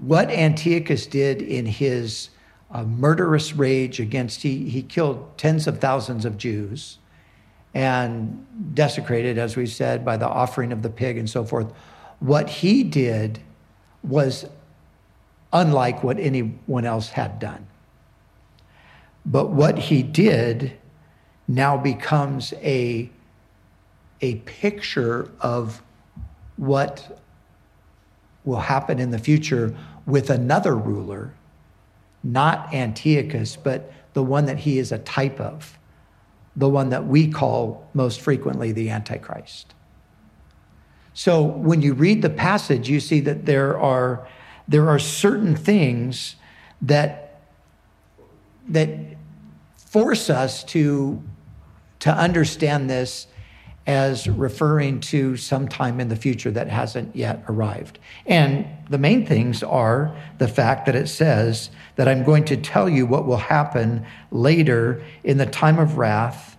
what 0.00 0.30
Antiochus 0.30 1.06
did 1.06 1.42
in 1.42 1.66
his 1.66 2.30
uh, 2.70 2.84
murderous 2.84 3.54
rage 3.54 4.00
against, 4.00 4.42
he, 4.42 4.70
he 4.70 4.82
killed 4.82 5.36
tens 5.36 5.66
of 5.66 5.78
thousands 5.78 6.24
of 6.24 6.38
Jews 6.38 6.98
and 7.74 8.46
desecrated, 8.74 9.36
as 9.36 9.56
we 9.56 9.66
said, 9.66 10.04
by 10.04 10.16
the 10.16 10.26
offering 10.26 10.72
of 10.72 10.82
the 10.82 10.88
pig 10.88 11.18
and 11.18 11.28
so 11.28 11.44
forth. 11.44 11.70
What 12.18 12.48
he 12.48 12.82
did 12.82 13.40
was 14.02 14.46
unlike 15.52 16.02
what 16.02 16.18
anyone 16.18 16.86
else 16.86 17.10
had 17.10 17.38
done. 17.38 17.66
But 19.26 19.50
what 19.50 19.78
he 19.78 20.02
did 20.02 20.72
now 21.46 21.76
becomes 21.76 22.54
a, 22.62 23.10
a 24.22 24.36
picture 24.36 25.30
of 25.40 25.82
what 26.56 27.21
will 28.44 28.60
happen 28.60 28.98
in 28.98 29.10
the 29.10 29.18
future 29.18 29.74
with 30.06 30.30
another 30.30 30.76
ruler, 30.76 31.34
not 32.22 32.72
Antiochus, 32.74 33.56
but 33.56 33.92
the 34.14 34.22
one 34.22 34.46
that 34.46 34.58
he 34.58 34.78
is 34.78 34.92
a 34.92 34.98
type 34.98 35.40
of, 35.40 35.78
the 36.56 36.68
one 36.68 36.90
that 36.90 37.06
we 37.06 37.30
call 37.30 37.88
most 37.94 38.20
frequently 38.20 38.72
the 38.72 38.90
Antichrist. 38.90 39.74
So 41.14 41.42
when 41.42 41.82
you 41.82 41.94
read 41.94 42.22
the 42.22 42.30
passage, 42.30 42.88
you 42.88 43.00
see 43.00 43.20
that 43.20 43.46
there 43.46 43.78
are, 43.78 44.26
there 44.66 44.88
are 44.88 44.98
certain 44.98 45.54
things 45.54 46.36
that, 46.80 47.40
that 48.68 48.98
force 49.76 50.30
us 50.30 50.64
to, 50.64 51.22
to 52.00 52.10
understand 52.10 52.88
this 52.88 53.26
as 53.86 54.28
referring 54.28 55.00
to 55.00 55.36
some 55.36 55.66
time 55.66 55.98
in 55.98 56.08
the 56.08 56.16
future 56.16 56.50
that 56.52 56.68
hasn't 56.68 57.14
yet 57.16 57.42
arrived. 57.48 57.98
And 58.26 58.66
the 58.88 58.98
main 58.98 59.26
things 59.26 59.62
are 59.62 60.16
the 60.38 60.46
fact 60.46 60.86
that 60.86 60.94
it 60.94 61.08
says 61.08 61.70
that 61.96 62.06
I'm 62.06 62.22
going 62.22 62.44
to 62.44 62.56
tell 62.56 62.88
you 62.88 63.06
what 63.06 63.26
will 63.26 63.38
happen 63.38 64.06
later 64.30 65.02
in 65.24 65.38
the 65.38 65.46
time 65.46 65.78
of 65.78 65.98
wrath. 65.98 66.56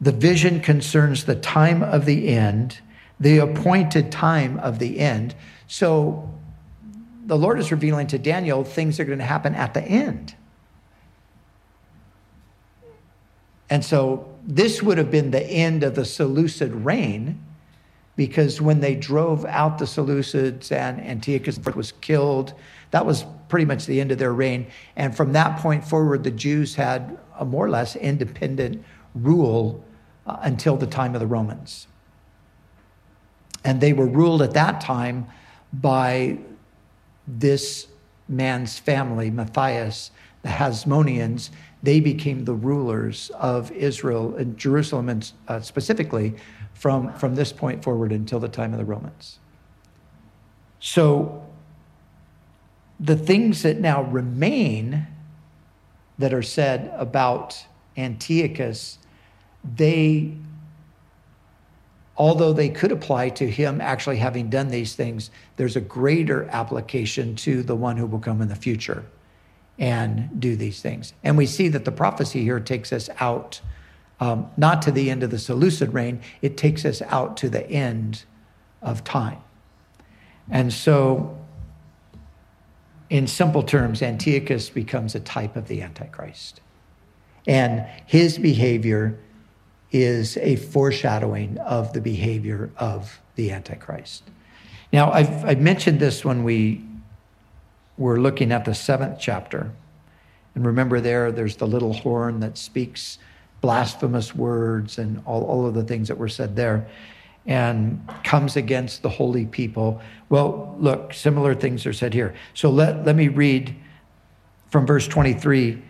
The 0.00 0.12
vision 0.12 0.60
concerns 0.60 1.24
the 1.24 1.36
time 1.36 1.82
of 1.82 2.06
the 2.06 2.28
end, 2.28 2.80
the 3.20 3.38
appointed 3.38 4.10
time 4.10 4.58
of 4.60 4.78
the 4.78 5.00
end. 5.00 5.34
So 5.66 6.32
the 7.26 7.36
Lord 7.36 7.58
is 7.58 7.70
revealing 7.70 8.06
to 8.08 8.18
Daniel 8.18 8.64
things 8.64 8.96
that 8.96 9.02
are 9.02 9.06
going 9.06 9.18
to 9.18 9.24
happen 9.24 9.54
at 9.54 9.74
the 9.74 9.82
end. 9.82 10.34
And 13.68 13.84
so 13.84 14.31
this 14.44 14.82
would 14.82 14.98
have 14.98 15.10
been 15.10 15.30
the 15.30 15.44
end 15.44 15.82
of 15.82 15.94
the 15.94 16.04
Seleucid 16.04 16.72
reign 16.72 17.42
because 18.16 18.60
when 18.60 18.80
they 18.80 18.94
drove 18.94 19.44
out 19.46 19.78
the 19.78 19.84
Seleucids 19.84 20.70
and 20.70 21.00
Antiochus 21.00 21.58
IV 21.58 21.76
was 21.76 21.92
killed, 21.92 22.54
that 22.90 23.06
was 23.06 23.24
pretty 23.48 23.64
much 23.64 23.86
the 23.86 24.00
end 24.00 24.12
of 24.12 24.18
their 24.18 24.32
reign. 24.32 24.66
And 24.96 25.16
from 25.16 25.32
that 25.32 25.58
point 25.58 25.84
forward, 25.84 26.24
the 26.24 26.30
Jews 26.30 26.74
had 26.74 27.18
a 27.38 27.44
more 27.44 27.64
or 27.64 27.70
less 27.70 27.96
independent 27.96 28.84
rule 29.14 29.82
uh, 30.26 30.38
until 30.42 30.76
the 30.76 30.86
time 30.86 31.14
of 31.14 31.20
the 31.20 31.26
Romans. 31.26 31.86
And 33.64 33.80
they 33.80 33.92
were 33.92 34.06
ruled 34.06 34.42
at 34.42 34.52
that 34.54 34.80
time 34.80 35.26
by 35.72 36.38
this 37.26 37.86
man's 38.28 38.78
family, 38.78 39.30
Matthias, 39.30 40.10
the 40.42 40.48
Hasmoneans, 40.48 41.50
they 41.82 41.98
became 42.00 42.44
the 42.44 42.54
rulers 42.54 43.30
of 43.34 43.72
Israel 43.72 44.36
and 44.36 44.56
Jerusalem, 44.56 45.08
and 45.08 45.32
uh, 45.48 45.60
specifically 45.60 46.34
from, 46.74 47.12
from 47.14 47.34
this 47.34 47.52
point 47.52 47.82
forward 47.82 48.12
until 48.12 48.38
the 48.38 48.48
time 48.48 48.72
of 48.72 48.78
the 48.78 48.84
Romans. 48.84 49.38
So, 50.78 51.46
the 53.00 53.16
things 53.16 53.62
that 53.62 53.80
now 53.80 54.02
remain 54.04 55.06
that 56.18 56.32
are 56.32 56.42
said 56.42 56.92
about 56.96 57.66
Antiochus, 57.96 58.98
they, 59.64 60.36
although 62.16 62.52
they 62.52 62.68
could 62.68 62.92
apply 62.92 63.30
to 63.30 63.50
him 63.50 63.80
actually 63.80 64.18
having 64.18 64.50
done 64.50 64.68
these 64.68 64.94
things, 64.94 65.30
there's 65.56 65.74
a 65.74 65.80
greater 65.80 66.44
application 66.50 67.34
to 67.36 67.64
the 67.64 67.74
one 67.74 67.96
who 67.96 68.06
will 68.06 68.20
come 68.20 68.40
in 68.40 68.48
the 68.48 68.54
future 68.54 69.04
and 69.78 70.40
do 70.40 70.56
these 70.56 70.80
things. 70.82 71.14
And 71.24 71.36
we 71.36 71.46
see 71.46 71.68
that 71.68 71.84
the 71.84 71.92
prophecy 71.92 72.42
here 72.42 72.60
takes 72.60 72.92
us 72.92 73.08
out, 73.20 73.60
um, 74.20 74.50
not 74.56 74.82
to 74.82 74.92
the 74.92 75.10
end 75.10 75.22
of 75.22 75.30
the 75.30 75.38
Seleucid 75.38 75.92
reign, 75.92 76.20
it 76.40 76.56
takes 76.56 76.84
us 76.84 77.02
out 77.02 77.36
to 77.38 77.48
the 77.48 77.68
end 77.68 78.24
of 78.80 79.04
time. 79.04 79.38
And 80.50 80.72
so 80.72 81.38
in 83.12 83.26
simple 83.26 83.62
terms, 83.62 84.02
Antiochus 84.02 84.70
becomes 84.70 85.14
a 85.14 85.20
type 85.20 85.56
of 85.56 85.68
the 85.68 85.82
Antichrist. 85.82 86.60
And 87.46 87.86
his 88.06 88.38
behavior 88.38 89.18
is 89.90 90.38
a 90.38 90.56
foreshadowing 90.56 91.58
of 91.58 91.92
the 91.92 92.00
behavior 92.00 92.70
of 92.78 93.20
the 93.34 93.50
Antichrist. 93.50 94.24
Now, 94.92 95.12
I've, 95.12 95.44
I've 95.44 95.60
mentioned 95.60 96.00
this 96.00 96.24
when 96.24 96.44
we 96.44 96.82
were 98.02 98.20
looking 98.20 98.52
at 98.52 98.64
the 98.64 98.74
seventh 98.74 99.18
chapter. 99.20 99.70
And 100.54 100.64
remember, 100.66 101.00
there, 101.00 101.32
there's 101.32 101.56
the 101.56 101.66
little 101.66 101.92
horn 101.92 102.40
that 102.40 102.56
speaks 102.58 103.18
blasphemous 103.60 104.34
words 104.34 104.98
and 104.98 105.22
all, 105.24 105.44
all 105.44 105.66
of 105.66 105.74
the 105.74 105.84
things 105.84 106.08
that 106.08 106.18
were 106.18 106.28
said 106.28 106.56
there 106.56 106.88
and 107.46 108.04
comes 108.24 108.56
against 108.56 109.02
the 109.02 109.08
holy 109.08 109.46
people. 109.46 110.02
Well, 110.28 110.74
look, 110.78 111.14
similar 111.14 111.54
things 111.54 111.86
are 111.86 111.92
said 111.92 112.12
here. 112.12 112.34
So 112.54 112.70
let, 112.70 113.06
let 113.06 113.14
me 113.14 113.28
read 113.28 113.76
from 114.70 114.84
verse 114.84 115.06
23 115.06 115.80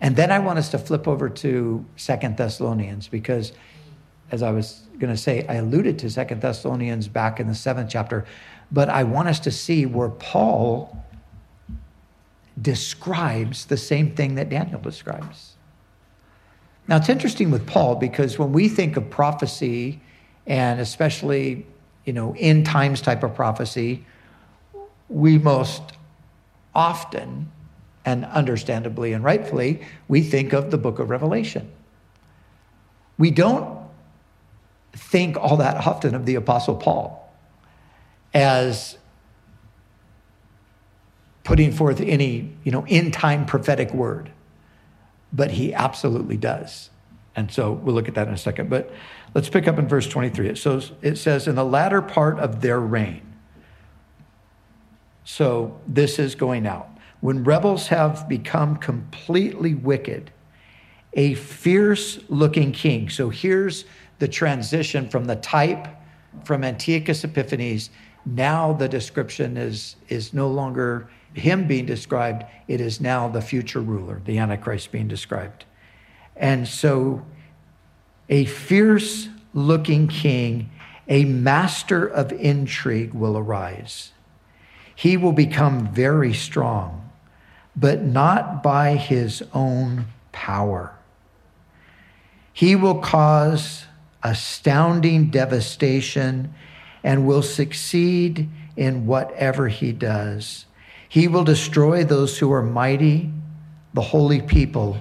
And 0.00 0.16
then 0.16 0.32
I 0.32 0.38
want 0.38 0.58
us 0.58 0.70
to 0.70 0.78
flip 0.78 1.06
over 1.08 1.28
to 1.28 1.84
Second 1.96 2.38
Thessalonians 2.38 3.08
because, 3.08 3.52
as 4.34 4.42
I 4.42 4.50
was 4.50 4.82
going 4.98 5.14
to 5.14 5.16
say, 5.16 5.46
I 5.48 5.54
alluded 5.54 5.96
to 6.00 6.10
Second 6.10 6.40
Thessalonians 6.40 7.06
back 7.06 7.38
in 7.38 7.46
the 7.46 7.54
seventh 7.54 7.88
chapter, 7.88 8.26
but 8.72 8.88
I 8.88 9.04
want 9.04 9.28
us 9.28 9.38
to 9.40 9.52
see 9.52 9.86
where 9.86 10.08
Paul 10.08 11.04
describes 12.60 13.66
the 13.66 13.76
same 13.76 14.16
thing 14.16 14.34
that 14.34 14.50
Daniel 14.50 14.80
describes. 14.80 15.54
Now, 16.88 16.96
it's 16.96 17.08
interesting 17.08 17.52
with 17.52 17.64
Paul 17.64 17.94
because 17.94 18.36
when 18.36 18.52
we 18.52 18.68
think 18.68 18.96
of 18.96 19.08
prophecy, 19.08 20.00
and 20.48 20.80
especially, 20.80 21.64
you 22.04 22.12
know, 22.12 22.34
end 22.36 22.66
times 22.66 23.00
type 23.00 23.22
of 23.22 23.36
prophecy, 23.36 24.04
we 25.08 25.38
most 25.38 25.82
often 26.74 27.52
and 28.04 28.24
understandably 28.24 29.12
and 29.12 29.22
rightfully, 29.22 29.80
we 30.08 30.22
think 30.22 30.52
of 30.52 30.72
the 30.72 30.76
book 30.76 30.98
of 30.98 31.08
Revelation. 31.08 31.70
We 33.16 33.30
don't 33.30 33.83
think 34.94 35.36
all 35.36 35.56
that 35.58 35.86
often 35.86 36.14
of 36.14 36.26
the 36.26 36.34
Apostle 36.36 36.76
Paul 36.76 37.20
as 38.32 38.98
putting 41.44 41.72
forth 41.72 42.00
any, 42.00 42.52
you 42.64 42.72
know, 42.72 42.86
in 42.86 43.10
time 43.10 43.46
prophetic 43.46 43.92
word. 43.92 44.30
But 45.32 45.52
he 45.52 45.74
absolutely 45.74 46.36
does. 46.36 46.90
And 47.36 47.50
so 47.50 47.72
we'll 47.72 47.94
look 47.94 48.08
at 48.08 48.14
that 48.14 48.28
in 48.28 48.34
a 48.34 48.38
second. 48.38 48.70
But 48.70 48.92
let's 49.34 49.48
pick 49.48 49.66
up 49.66 49.78
in 49.78 49.88
verse 49.88 50.06
23. 50.06 50.48
It 50.48 50.58
says, 50.58 50.92
it 51.02 51.16
says, 51.16 51.48
in 51.48 51.56
the 51.56 51.64
latter 51.64 52.00
part 52.00 52.38
of 52.38 52.60
their 52.60 52.80
reign. 52.80 53.34
So 55.24 55.80
this 55.86 56.18
is 56.18 56.34
going 56.34 56.66
out. 56.66 56.88
When 57.20 57.42
rebels 57.42 57.88
have 57.88 58.28
become 58.28 58.76
completely 58.76 59.74
wicked, 59.74 60.30
a 61.14 61.34
fierce 61.34 62.20
looking 62.28 62.72
king. 62.72 63.08
So 63.08 63.30
here's 63.30 63.84
the 64.24 64.28
transition 64.28 65.06
from 65.06 65.26
the 65.26 65.36
type 65.36 65.86
from 66.44 66.64
Antiochus 66.64 67.24
Epiphanes. 67.24 67.90
Now 68.24 68.72
the 68.72 68.88
description 68.88 69.58
is, 69.58 69.96
is 70.08 70.32
no 70.32 70.48
longer 70.48 71.10
him 71.34 71.66
being 71.66 71.84
described, 71.84 72.46
it 72.66 72.80
is 72.80 73.02
now 73.02 73.28
the 73.28 73.42
future 73.42 73.82
ruler, 73.82 74.22
the 74.24 74.38
Antichrist 74.38 74.90
being 74.90 75.08
described. 75.08 75.66
And 76.36 76.66
so, 76.66 77.26
a 78.30 78.46
fierce 78.46 79.28
looking 79.52 80.08
king, 80.08 80.70
a 81.06 81.26
master 81.26 82.06
of 82.06 82.32
intrigue 82.32 83.12
will 83.12 83.36
arise. 83.36 84.12
He 84.94 85.18
will 85.18 85.32
become 85.32 85.92
very 85.92 86.32
strong, 86.32 87.10
but 87.76 88.00
not 88.00 88.62
by 88.62 88.96
his 88.96 89.42
own 89.52 90.06
power. 90.32 90.96
He 92.54 92.74
will 92.74 93.00
cause 93.00 93.84
astounding 94.24 95.30
devastation 95.30 96.52
and 97.04 97.26
will 97.26 97.42
succeed 97.42 98.48
in 98.76 99.06
whatever 99.06 99.68
he 99.68 99.92
does. 99.92 100.64
He 101.08 101.28
will 101.28 101.44
destroy 101.44 102.02
those 102.02 102.38
who 102.38 102.50
are 102.50 102.62
mighty, 102.62 103.30
the 103.92 104.00
holy 104.00 104.40
people. 104.40 104.98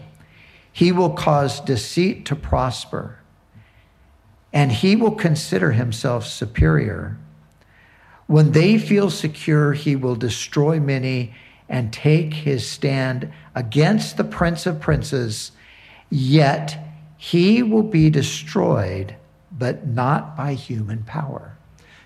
He 0.71 0.91
will 0.91 1.11
cause 1.11 1.61
deceit 1.61 2.25
to 2.25 2.35
prosper, 2.35 3.17
and 4.51 4.71
he 4.71 4.95
will 4.95 5.15
consider 5.15 5.71
himself 5.71 6.27
superior. 6.27 7.17
When 8.27 8.51
they 8.51 8.77
feel 8.77 9.09
secure, 9.09 9.73
he 9.73 9.95
will 9.95 10.15
destroy 10.15 10.79
many 10.79 11.33
and 11.69 11.93
take 11.93 12.33
his 12.33 12.69
stand 12.69 13.31
against 13.55 14.17
the 14.17 14.23
prince 14.23 14.65
of 14.65 14.79
princes, 14.79 15.51
yet 16.09 16.82
he 17.23 17.63
will 17.63 17.83
be 17.83 18.09
destroyed, 18.09 19.15
but 19.49 19.87
not 19.87 20.35
by 20.35 20.53
human 20.53 21.01
power. 21.03 21.57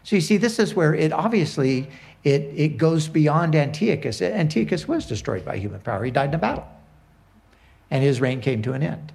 So 0.04 0.16
you 0.16 0.22
see, 0.22 0.38
this 0.38 0.60
is 0.60 0.76
where 0.76 0.94
it 0.94 1.12
obviously 1.12 1.90
it, 2.24 2.44
it 2.56 2.78
goes 2.78 3.08
beyond 3.08 3.56
Antiochus. 3.56 4.22
Antiochus 4.22 4.88
was 4.88 5.08
destroyed 5.08 5.44
by 5.44 5.58
human 5.58 5.80
power. 5.80 6.06
He 6.06 6.12
died 6.12 6.30
in 6.30 6.36
a 6.36 6.38
battle. 6.38 6.68
And 7.90 8.04
his 8.04 8.22
reign 8.22 8.42
came 8.42 8.62
to 8.62 8.74
an 8.74 8.84
end. 8.84 9.12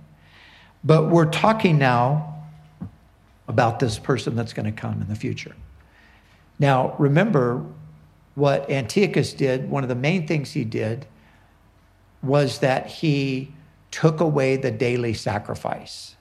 But 0.83 1.09
we're 1.09 1.31
talking 1.31 1.79
now 1.79 2.47
about 3.47 3.79
this 3.79 4.01
person 4.01 4.35
that's 4.35 4.53
going 4.53 4.67
to 4.67 4.73
come 4.73 5.01
in 5.01 5.07
the 5.07 5.15
future. 5.15 5.55
Now, 6.59 6.97
remember 6.99 7.65
what 8.35 8.69
Antiochus 8.69 9.35
did, 9.35 9.71
one 9.71 9.85
of 9.85 9.89
the 9.89 9.95
main 9.95 10.27
things 10.27 10.51
he 10.51 10.65
did 10.65 11.07
was 12.25 12.59
that 12.59 12.89
he 12.89 13.53
took 13.93 14.21
away 14.21 14.57
the 14.57 14.73
daily 14.73 15.15
sacrifice 15.15 16.17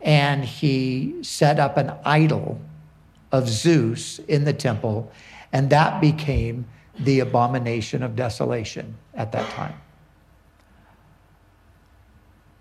and 0.00 0.44
he 0.44 1.16
set 1.22 1.58
up 1.58 1.76
an 1.76 1.92
idol 2.04 2.58
of 3.30 3.46
Zeus 3.48 4.20
in 4.20 4.44
the 4.44 4.52
temple 4.54 5.12
and 5.52 5.68
that 5.70 6.00
became 6.00 6.66
the 6.98 7.20
abomination 7.20 8.02
of 8.02 8.16
desolation 8.16 8.96
at 9.14 9.32
that 9.32 9.50
time. 9.50 9.74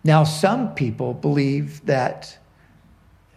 Now, 0.04 0.24
some 0.24 0.74
people 0.74 1.14
believe 1.14 1.86
that 1.86 2.38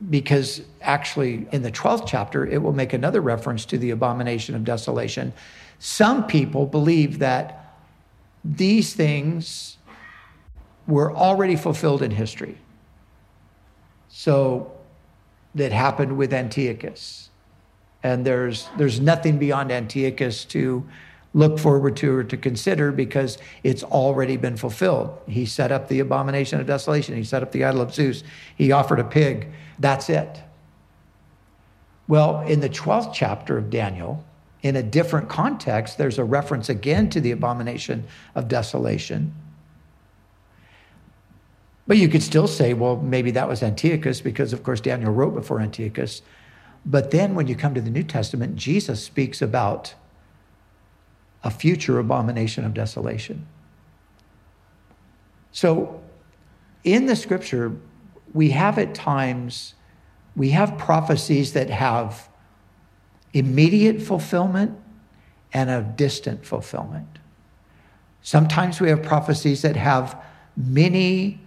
because 0.09 0.63
actually 0.81 1.47
in 1.53 1.63
the 1.63 1.73
12th 1.73 2.07
chapter, 2.07 2.47
it 2.47 2.63
will 2.63 2.73
make 2.73 2.93
another 2.93 3.21
reference 3.21 3.65
to 3.67 3.79
the 3.79 3.91
abomination 3.91 4.55
of 4.55 4.65
desolation. 4.65 5.33
Some 5.79 6.27
people 6.27 6.67
believe 6.67 7.19
that 7.19 7.75
these 8.45 8.95
things 8.95 9.77
were 10.91 11.13
already 11.15 11.57
fulfilled 11.57 12.03
in 12.03 12.11
history. 12.11 12.59
So, 14.09 14.73
that 15.55 15.73
happened 15.73 16.17
with 16.17 16.33
Antiochus 16.33 17.31
and 18.03 18.25
there's 18.25 18.69
there's 18.77 19.01
nothing 19.01 19.39
beyond 19.39 19.71
Antiochus 19.71 20.45
to 20.47 20.87
look 21.33 21.59
forward 21.59 21.97
to 21.97 22.17
or 22.17 22.25
to 22.25 22.37
consider 22.37 22.91
because 22.91 23.39
it's 23.63 23.85
already 23.85 24.37
been 24.37 24.57
fulfilled. 24.57 25.17
He 25.29 25.47
set 25.47 25.71
up 25.71 25.89
the 25.89 26.01
abomination 26.01 26.61
of 26.61 26.67
desolation. 26.67 27.15
He 27.15 27.23
set 27.23 27.43
up 27.43 27.53
the 27.53 27.65
idol 27.65 27.83
of 27.83 27.95
Zeus. 27.95 28.25
He 28.57 28.73
offered 28.73 28.99
a 28.99 29.05
pig. 29.05 29.49
That's 29.79 30.11
it. 30.11 30.41
Well, 32.09 32.41
in 32.41 32.59
the 32.59 32.69
12th 32.69 33.13
chapter 33.15 33.57
of 33.57 33.71
Daniel, 33.71 34.25
in 34.63 34.75
a 34.75 34.83
different 34.83 35.29
context, 35.29 35.99
there's 35.99 36.19
a 36.19 36.25
reference 36.25 36.69
again 36.69 37.09
to 37.11 37.21
the 37.21 37.31
abomination 37.31 38.09
of 38.35 38.49
desolation. 38.49 39.33
But 41.87 41.97
you 41.97 42.09
could 42.09 42.23
still 42.23 42.47
say, 42.47 42.73
well, 42.73 42.97
maybe 42.97 43.31
that 43.33 43.49
was 43.49 43.63
Antiochus 43.63 44.21
because, 44.21 44.53
of 44.53 44.63
course, 44.63 44.81
Daniel 44.81 45.13
wrote 45.13 45.35
before 45.35 45.61
Antiochus. 45.61 46.23
But 46.87 47.11
then 47.11 47.35
when 47.35 47.47
you 47.47 47.57
come 47.57 47.75
to 47.75 47.81
the 47.81 47.91
New 47.91 48.05
Testament, 48.05 48.57
Jesus 48.57 49.03
speaks 49.03 49.43
about 49.43 49.95
a 51.43 51.51
future 51.51 51.99
abomination 51.99 52.65
of 52.65 52.75
desolation. 52.75 53.47
So 55.53 56.01
in 56.85 57.07
the 57.07 57.17
scripture, 57.17 57.77
we 58.33 58.51
have 58.51 58.79
at 58.79 58.95
times, 58.95 59.75
we 60.37 60.51
have 60.51 60.79
prophecies 60.79 61.53
that 61.55 61.71
have 61.71 62.29
immediate 63.33 64.01
fulfillment 64.01 64.79
and 65.53 65.71
a 65.71 65.83
distant 65.83 66.47
fulfillment. 66.47 67.19
Sometimes 68.23 68.81
we 68.81 68.89
have 68.91 69.03
prophecies 69.03 69.63
that 69.63 69.77
have 69.77 70.23
many 70.57 71.40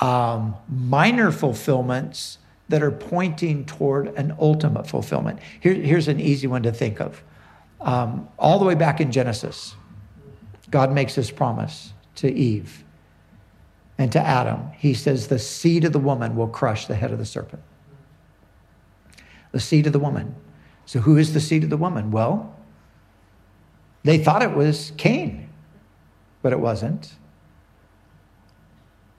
um, 0.00 0.56
minor 0.68 1.30
fulfillments 1.30 2.38
that 2.68 2.82
are 2.82 2.90
pointing 2.90 3.64
toward 3.64 4.08
an 4.16 4.34
ultimate 4.38 4.86
fulfillment. 4.86 5.40
Here, 5.60 5.74
here's 5.74 6.08
an 6.08 6.20
easy 6.20 6.46
one 6.46 6.62
to 6.62 6.72
think 6.72 7.00
of. 7.00 7.22
Um, 7.80 8.28
all 8.38 8.58
the 8.58 8.64
way 8.64 8.74
back 8.74 9.00
in 9.00 9.10
Genesis, 9.10 9.74
God 10.70 10.92
makes 10.92 11.14
this 11.14 11.30
promise 11.30 11.92
to 12.16 12.32
Eve 12.32 12.84
and 13.98 14.12
to 14.12 14.20
Adam. 14.20 14.70
He 14.78 14.94
says, 14.94 15.28
The 15.28 15.38
seed 15.38 15.84
of 15.84 15.92
the 15.92 15.98
woman 15.98 16.36
will 16.36 16.48
crush 16.48 16.86
the 16.86 16.94
head 16.94 17.10
of 17.12 17.18
the 17.18 17.24
serpent. 17.24 17.62
The 19.52 19.60
seed 19.60 19.86
of 19.86 19.92
the 19.92 19.98
woman. 19.98 20.36
So, 20.86 21.00
who 21.00 21.16
is 21.16 21.34
the 21.34 21.40
seed 21.40 21.64
of 21.64 21.70
the 21.70 21.76
woman? 21.76 22.10
Well, 22.10 22.56
they 24.04 24.18
thought 24.18 24.42
it 24.42 24.52
was 24.52 24.92
Cain, 24.96 25.48
but 26.42 26.52
it 26.52 26.60
wasn't. 26.60 27.14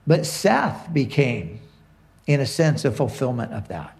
But 0.06 0.26
Seth 0.26 0.92
became, 0.92 1.60
in 2.26 2.40
a 2.40 2.46
sense, 2.46 2.84
a 2.84 2.90
fulfillment 2.90 3.52
of 3.52 3.68
that. 3.68 3.96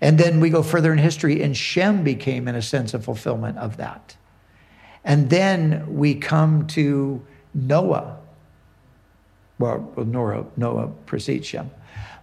And 0.00 0.18
then 0.18 0.38
we 0.38 0.50
go 0.50 0.62
further 0.62 0.92
in 0.92 0.98
history, 0.98 1.42
and 1.42 1.56
Shem 1.56 2.04
became, 2.04 2.46
in 2.46 2.54
a 2.54 2.62
sense, 2.62 2.94
a 2.94 3.00
fulfillment 3.00 3.58
of 3.58 3.78
that. 3.78 4.16
And 5.04 5.30
then 5.30 5.96
we 5.96 6.14
come 6.14 6.66
to 6.68 7.24
Noah. 7.54 8.18
Well, 9.58 9.92
Noah, 9.96 10.46
Noah 10.56 10.88
precedes 11.06 11.46
Shem. 11.46 11.70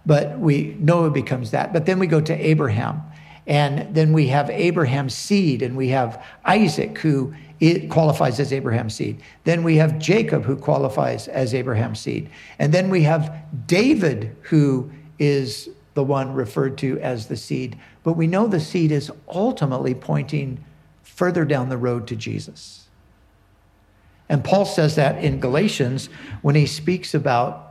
But 0.06 0.38
we 0.38 0.76
Noah 0.78 1.10
becomes 1.10 1.50
that. 1.50 1.72
But 1.72 1.84
then 1.84 1.98
we 1.98 2.06
go 2.06 2.20
to 2.20 2.34
Abraham. 2.34 3.02
And 3.46 3.94
then 3.94 4.12
we 4.12 4.28
have 4.28 4.50
Abraham's 4.50 5.14
seed, 5.14 5.62
and 5.62 5.76
we 5.76 5.88
have 5.88 6.24
Isaac, 6.44 6.98
who 6.98 7.34
it 7.60 7.88
qualifies 7.88 8.38
as 8.38 8.52
Abraham's 8.52 8.94
seed. 8.94 9.20
Then 9.44 9.62
we 9.62 9.76
have 9.76 9.98
Jacob, 9.98 10.44
who 10.44 10.56
qualifies 10.56 11.28
as 11.28 11.54
Abraham's 11.54 12.00
seed. 12.00 12.28
And 12.58 12.72
then 12.72 12.90
we 12.90 13.02
have 13.02 13.34
David, 13.66 14.36
who 14.42 14.90
is 15.18 15.68
the 15.94 16.04
one 16.04 16.34
referred 16.34 16.76
to 16.78 17.00
as 17.00 17.26
the 17.26 17.36
seed. 17.36 17.78
But 18.02 18.12
we 18.12 18.26
know 18.26 18.46
the 18.46 18.60
seed 18.60 18.92
is 18.92 19.10
ultimately 19.28 19.94
pointing 19.94 20.62
further 21.02 21.44
down 21.44 21.70
the 21.70 21.78
road 21.78 22.06
to 22.08 22.16
Jesus. 22.16 22.86
And 24.28 24.44
Paul 24.44 24.66
says 24.66 24.96
that 24.96 25.22
in 25.24 25.40
Galatians 25.40 26.08
when 26.42 26.54
he 26.54 26.66
speaks 26.66 27.14
about 27.14 27.66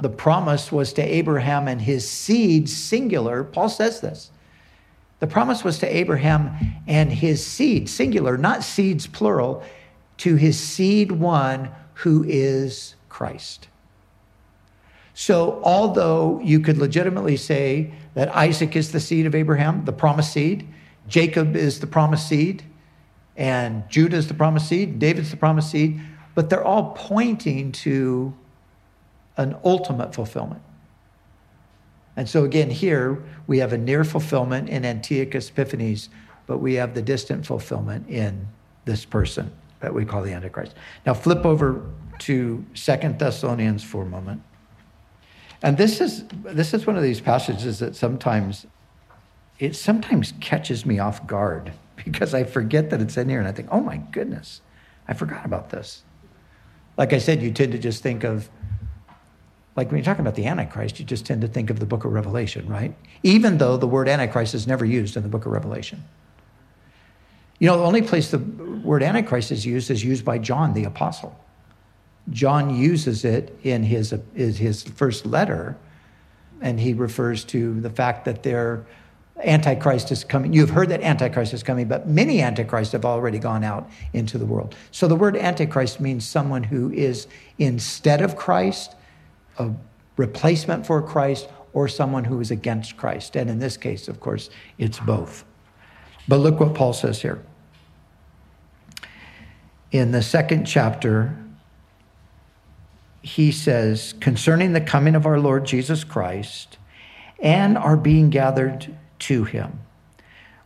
the 0.00 0.08
promise 0.08 0.72
was 0.72 0.92
to 0.94 1.02
Abraham 1.02 1.68
and 1.68 1.80
his 1.80 2.08
seed, 2.08 2.68
singular. 2.68 3.44
Paul 3.44 3.68
says 3.68 4.00
this. 4.00 4.30
The 5.22 5.28
promise 5.28 5.62
was 5.62 5.78
to 5.78 5.86
Abraham 5.86 6.50
and 6.88 7.12
his 7.12 7.46
seed, 7.46 7.88
singular, 7.88 8.36
not 8.36 8.64
seeds, 8.64 9.06
plural, 9.06 9.62
to 10.16 10.34
his 10.34 10.58
seed 10.58 11.12
one 11.12 11.70
who 11.94 12.24
is 12.26 12.96
Christ. 13.08 13.68
So, 15.14 15.60
although 15.62 16.40
you 16.42 16.58
could 16.58 16.76
legitimately 16.76 17.36
say 17.36 17.94
that 18.14 18.34
Isaac 18.34 18.74
is 18.74 18.90
the 18.90 18.98
seed 18.98 19.26
of 19.26 19.36
Abraham, 19.36 19.84
the 19.84 19.92
promised 19.92 20.32
seed, 20.32 20.66
Jacob 21.06 21.54
is 21.54 21.78
the 21.78 21.86
promised 21.86 22.28
seed, 22.28 22.64
and 23.36 23.88
Judah 23.88 24.16
is 24.16 24.26
the 24.26 24.34
promised 24.34 24.68
seed, 24.68 24.98
David's 24.98 25.30
the 25.30 25.36
promised 25.36 25.70
seed, 25.70 26.00
but 26.34 26.50
they're 26.50 26.64
all 26.64 26.94
pointing 26.96 27.70
to 27.70 28.34
an 29.36 29.54
ultimate 29.62 30.16
fulfillment. 30.16 30.62
And 32.16 32.28
so, 32.28 32.44
again, 32.44 32.70
here 32.70 33.22
we 33.46 33.58
have 33.58 33.72
a 33.72 33.78
near 33.78 34.04
fulfillment 34.04 34.68
in 34.68 34.84
Antiochus 34.84 35.50
Epiphanes, 35.50 36.08
but 36.46 36.58
we 36.58 36.74
have 36.74 36.94
the 36.94 37.02
distant 37.02 37.46
fulfillment 37.46 38.08
in 38.08 38.48
this 38.84 39.04
person 39.04 39.52
that 39.80 39.94
we 39.94 40.04
call 40.04 40.22
the 40.22 40.32
Antichrist. 40.32 40.74
Now, 41.06 41.14
flip 41.14 41.44
over 41.46 41.84
to 42.20 42.64
Second 42.74 43.18
Thessalonians 43.18 43.82
for 43.82 44.02
a 44.02 44.06
moment. 44.06 44.42
And 45.62 45.78
this 45.78 46.00
is, 46.00 46.24
this 46.44 46.74
is 46.74 46.86
one 46.86 46.96
of 46.96 47.02
these 47.02 47.20
passages 47.20 47.78
that 47.78 47.96
sometimes, 47.96 48.66
it 49.58 49.74
sometimes 49.74 50.34
catches 50.40 50.84
me 50.84 50.98
off 50.98 51.26
guard 51.26 51.72
because 52.04 52.34
I 52.34 52.44
forget 52.44 52.90
that 52.90 53.00
it's 53.00 53.16
in 53.16 53.28
here 53.28 53.38
and 53.38 53.48
I 53.48 53.52
think, 53.52 53.68
oh 53.70 53.80
my 53.80 53.96
goodness, 53.96 54.60
I 55.08 55.14
forgot 55.14 55.44
about 55.44 55.70
this. 55.70 56.02
Like 56.96 57.12
I 57.12 57.18
said, 57.18 57.42
you 57.42 57.50
tend 57.52 57.72
to 57.72 57.78
just 57.78 58.02
think 58.02 58.22
of 58.22 58.50
like 59.74 59.88
when 59.88 59.96
you're 59.96 60.04
talking 60.04 60.20
about 60.20 60.34
the 60.34 60.46
Antichrist, 60.46 60.98
you 60.98 61.04
just 61.04 61.24
tend 61.24 61.40
to 61.40 61.48
think 61.48 61.70
of 61.70 61.80
the 61.80 61.86
book 61.86 62.04
of 62.04 62.12
Revelation, 62.12 62.68
right? 62.68 62.94
Even 63.22 63.58
though 63.58 63.76
the 63.76 63.86
word 63.86 64.08
Antichrist 64.08 64.54
is 64.54 64.66
never 64.66 64.84
used 64.84 65.16
in 65.16 65.22
the 65.22 65.28
book 65.28 65.46
of 65.46 65.52
Revelation. 65.52 66.04
You 67.58 67.68
know, 67.68 67.78
the 67.78 67.84
only 67.84 68.02
place 68.02 68.30
the 68.30 68.38
word 68.38 69.02
Antichrist 69.02 69.50
is 69.50 69.64
used 69.64 69.90
is 69.90 70.04
used 70.04 70.24
by 70.24 70.38
John 70.38 70.74
the 70.74 70.84
Apostle. 70.84 71.38
John 72.30 72.74
uses 72.74 73.24
it 73.24 73.58
in 73.62 73.82
his, 73.82 74.14
his 74.34 74.82
first 74.82 75.26
letter, 75.26 75.76
and 76.60 76.78
he 76.78 76.92
refers 76.92 77.44
to 77.44 77.80
the 77.80 77.90
fact 77.90 78.24
that 78.26 78.42
there 78.42 78.84
Antichrist 79.42 80.12
is 80.12 80.22
coming. 80.22 80.52
You've 80.52 80.70
heard 80.70 80.90
that 80.90 81.02
Antichrist 81.02 81.52
is 81.52 81.62
coming, 81.62 81.88
but 81.88 82.06
many 82.06 82.42
Antichrists 82.42 82.92
have 82.92 83.04
already 83.04 83.38
gone 83.38 83.64
out 83.64 83.90
into 84.12 84.38
the 84.38 84.46
world. 84.46 84.76
So 84.90 85.08
the 85.08 85.16
word 85.16 85.36
Antichrist 85.36 86.00
means 86.00 86.26
someone 86.26 86.62
who 86.62 86.92
is 86.92 87.26
instead 87.58 88.20
of 88.20 88.36
Christ 88.36 88.94
a 89.62 89.74
replacement 90.16 90.86
for 90.86 91.00
Christ 91.02 91.48
or 91.72 91.88
someone 91.88 92.24
who 92.24 92.40
is 92.40 92.50
against 92.50 92.96
Christ. 92.96 93.36
And 93.36 93.48
in 93.48 93.58
this 93.58 93.76
case, 93.76 94.08
of 94.08 94.20
course, 94.20 94.50
it's 94.78 94.98
both. 94.98 95.44
But 96.28 96.36
look 96.36 96.60
what 96.60 96.74
Paul 96.74 96.92
says 96.92 97.22
here. 97.22 97.42
In 99.90 100.12
the 100.12 100.22
second 100.22 100.64
chapter, 100.64 101.36
he 103.22 103.52
says, 103.52 104.14
concerning 104.20 104.72
the 104.72 104.80
coming 104.80 105.14
of 105.14 105.26
our 105.26 105.38
Lord 105.38 105.64
Jesus 105.64 106.04
Christ 106.04 106.78
and 107.38 107.76
our 107.76 107.96
being 107.96 108.30
gathered 108.30 108.96
to 109.20 109.44
him. 109.44 109.80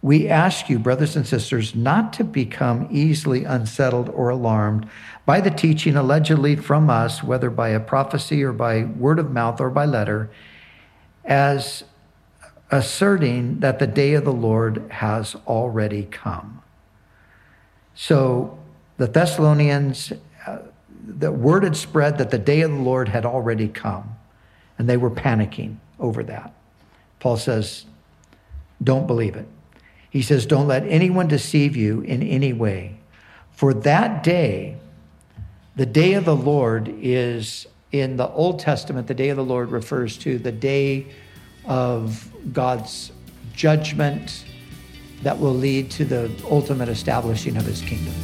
We 0.02 0.28
ask 0.28 0.68
you, 0.68 0.78
brothers 0.78 1.16
and 1.16 1.26
sisters, 1.26 1.74
not 1.74 2.12
to 2.14 2.24
become 2.24 2.88
easily 2.90 3.44
unsettled 3.44 4.09
or 4.11 4.28
alarmed 4.28 4.88
by 5.24 5.40
the 5.40 5.50
teaching 5.50 5.96
allegedly 5.96 6.56
from 6.56 6.90
us, 6.90 7.22
whether 7.22 7.50
by 7.50 7.70
a 7.70 7.80
prophecy 7.80 8.42
or 8.42 8.52
by 8.52 8.85
word 8.85 9.18
of 9.18 9.32
mouth 9.32 9.61
or 9.61 9.70
by 9.70 9.85
letter, 9.85 10.30
as 11.24 11.85
asserting 12.70 13.61
that 13.61 13.78
the 13.78 13.87
day 13.87 14.14
of 14.14 14.24
the 14.24 14.32
Lord 14.32 14.85
has 14.90 15.35
already 15.46 16.04
come. 16.04 16.62
So 17.94 18.59
the 18.98 19.06
Thessalonians, 19.06 20.12
uh, 20.46 20.59
the 21.06 21.32
word 21.32 21.64
had 21.64 21.76
spread 21.76 22.18
that 22.18 22.30
the 22.30 22.38
day 22.38 22.61
of 22.61 22.70
the 22.70 22.76
Lord 22.76 23.09
had 23.09 23.24
already 23.24 23.68
come, 23.68 24.16
and 24.78 24.88
they 24.88 24.96
were 24.96 25.11
panicking 25.11 25.76
over 25.98 26.22
that. 26.24 26.52
Paul 27.20 27.37
says, 27.37 27.87
Don't 28.82 29.06
believe 29.06 29.37
it. 29.37 29.48
He 30.16 30.22
says, 30.22 30.46
Don't 30.46 30.66
let 30.66 30.83
anyone 30.85 31.29
deceive 31.29 31.76
you 31.76 32.00
in 32.00 32.22
any 32.22 32.55
way. 32.55 32.96
For 33.50 33.74
that 33.74 34.22
day, 34.22 34.79
the 35.76 35.85
day 35.85 36.14
of 36.14 36.24
the 36.24 36.35
Lord 36.35 36.88
is 36.88 37.66
in 37.92 38.16
the 38.16 38.26
Old 38.29 38.59
Testament, 38.59 39.09
the 39.09 39.14
day 39.14 39.29
of 39.29 39.37
the 39.37 39.44
Lord 39.44 39.70
refers 39.70 40.16
to 40.20 40.38
the 40.38 40.52
day 40.52 41.09
of 41.66 42.33
God's 42.50 43.12
judgment 43.52 44.46
that 45.22 45.38
will 45.38 45.52
lead 45.52 45.90
to 45.90 46.07
the 46.07 46.31
ultimate 46.50 46.88
establishing 46.88 47.59
of 47.59 47.66
his 47.66 47.83
kingdom. 47.83 48.14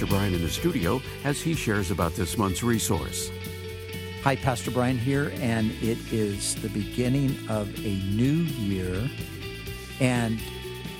Pastor 0.00 0.14
Brian 0.14 0.32
in 0.32 0.40
the 0.40 0.48
studio 0.48 1.02
as 1.24 1.42
he 1.42 1.52
shares 1.52 1.90
about 1.90 2.14
this 2.14 2.38
month's 2.38 2.62
resource. 2.62 3.30
Hi, 4.22 4.34
Pastor 4.34 4.70
Brian 4.70 4.96
here, 4.96 5.30
and 5.42 5.72
it 5.82 5.98
is 6.10 6.54
the 6.54 6.70
beginning 6.70 7.36
of 7.50 7.68
a 7.84 7.96
new 8.14 8.32
year. 8.32 9.10
And 10.00 10.40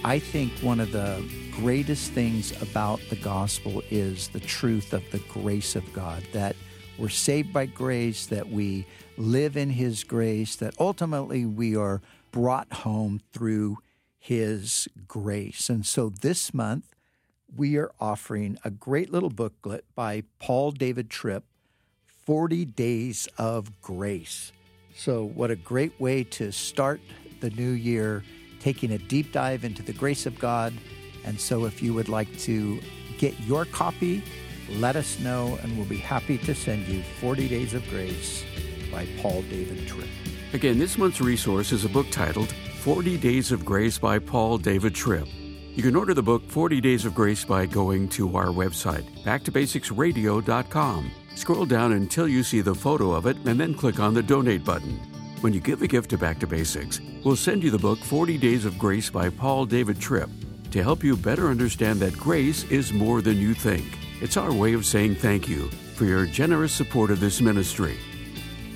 I 0.05 0.19
think 0.19 0.53
one 0.59 0.81
of 0.81 0.93
the 0.93 1.27
greatest 1.51 2.13
things 2.13 2.53
about 2.61 3.01
the 3.09 3.17
gospel 3.17 3.83
is 3.91 4.29
the 4.29 4.41
truth 4.41 4.93
of 4.93 5.03
the 5.13 5.21
grace 5.21 5.77
of 5.77 5.93
God 5.95 6.23
that 6.35 6.55
we're 6.99 7.09
saved 7.09 7.55
by 7.55 7.65
grace, 7.65 8.27
that 8.27 8.51
we 8.51 8.85
live 9.17 9.57
in 9.57 9.71
His 9.71 10.05
grace, 10.05 10.57
that 10.57 10.75
ultimately 10.79 11.47
we 11.47 11.75
are 11.75 12.03
brought 12.33 12.71
home 12.71 13.23
through 13.33 13.79
His 14.19 14.89
grace. 15.09 15.71
And 15.71 15.87
so 15.87 16.11
this 16.11 16.53
month, 16.53 16.95
we 17.57 17.77
are 17.77 17.91
offering 18.01 18.59
a 18.65 18.71
great 18.71 19.13
little 19.13 19.31
booklet 19.31 19.85
by 19.95 20.23
Paul 20.39 20.73
David 20.73 21.11
Tripp 21.11 21.45
40 22.27 22.65
Days 22.65 23.29
of 23.39 23.81
Grace. 23.81 24.53
So, 24.95 25.25
what 25.25 25.51
a 25.51 25.57
great 25.57 25.99
way 26.01 26.25
to 26.25 26.53
start 26.53 27.01
the 27.41 27.51
new 27.51 27.71
year, 27.71 28.23
taking 28.61 28.93
a 28.93 28.99
deep 28.99 29.33
dive 29.33 29.65
into 29.65 29.83
the 29.83 29.93
grace 29.93 30.27
of 30.27 30.39
God. 30.39 30.75
And 31.25 31.41
so, 31.41 31.65
if 31.65 31.83
you 31.83 31.95
would 31.95 32.09
like 32.09 32.39
to 32.41 32.81
get 33.19 33.39
your 33.41 33.65
copy, 33.65 34.23
let 34.73 34.97
us 34.97 35.19
know, 35.21 35.59
and 35.63 35.77
we'll 35.77 35.87
be 35.87 35.97
happy 35.97 36.39
to 36.39 36.55
send 36.55 36.87
you 36.87 37.03
40 37.21 37.49
Days 37.49 37.75
of 37.75 37.89
Grace 37.89 38.45
by 38.93 39.07
Paul 39.21 39.43
David 39.43 39.87
Tripp. 39.89 40.09
Again, 40.53 40.79
this 40.79 40.99
month's 40.99 41.21
resource 41.21 41.73
is 41.73 41.85
a 41.85 41.89
book 41.89 42.11
titled 42.11 42.53
40 42.81 43.17
Days 43.19 43.53
of 43.53 43.65
Grace 43.65 43.99
by 43.99 44.19
Paul 44.19 44.59
David 44.59 44.95
Tripp. 44.95 45.29
You 45.77 45.85
can 45.85 45.95
order 45.95 46.15
the 46.15 46.23
book 46.23 46.43
40 46.49 46.81
Days 46.81 47.05
of 47.05 47.15
Grace 47.15 47.45
by 47.45 47.65
going 47.65 48.09
to 48.11 48.37
our 48.37 48.47
website, 48.47 49.05
backtobasicsradio.com. 49.23 51.11
Scroll 51.37 51.65
down 51.65 51.93
until 51.93 52.27
you 52.27 52.43
see 52.43 52.61
the 52.61 52.75
photo 52.75 53.13
of 53.13 53.27
it 53.27 53.37
and 53.47 53.59
then 53.59 53.75
click 53.75 54.01
on 54.01 54.13
the 54.13 54.23
donate 54.23 54.65
button. 54.65 54.99
When 55.43 55.53
you 55.53 55.61
give 55.61 55.81
a 55.81 55.87
gift 55.87 56.11
to 56.11 56.19
Back 56.19 56.41
to 56.41 56.47
Basics, 56.47 57.01
we'll 57.25 57.37
send 57.37 57.63
you 57.63 57.71
the 57.71 57.79
book 57.79 58.01
40 58.01 58.37
Days 58.37 58.65
of 58.65 58.79
Grace 58.79 59.11
by 59.11 59.31
Paul 59.31 59.65
David 59.65 60.01
Tripp 60.01 60.29
to 60.73 60.83
help 60.83 61.05
you 61.05 61.17
better 61.17 61.49
understand 61.49 62.01
that 62.01 62.17
grace 62.17 62.65
is 62.65 62.93
more 62.93 63.23
than 63.23 63.39
you 63.39 63.55
think. 63.55 63.87
It's 64.21 64.37
our 64.37 64.53
way 64.53 64.75
of 64.75 64.85
saying 64.85 65.15
thank 65.15 65.49
you 65.49 65.69
for 65.95 66.05
your 66.05 66.27
generous 66.27 66.73
support 66.73 67.13
of 67.13 67.21
this 67.21 67.41
ministry. 67.41 67.97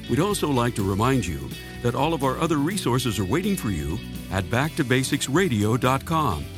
We'd 0.09 0.21
also 0.21 0.49
like 0.49 0.77
to 0.77 0.89
remind 0.89 1.27
you 1.27 1.51
that 1.83 1.97
all 1.97 2.15
of 2.15 2.23
our 2.23 2.39
other 2.39 2.59
resources 2.59 3.19
are 3.19 3.25
waiting 3.25 3.57
for 3.57 3.71
you 3.71 3.99
at 4.31 4.45
backtobasicsradio.com 4.45 6.45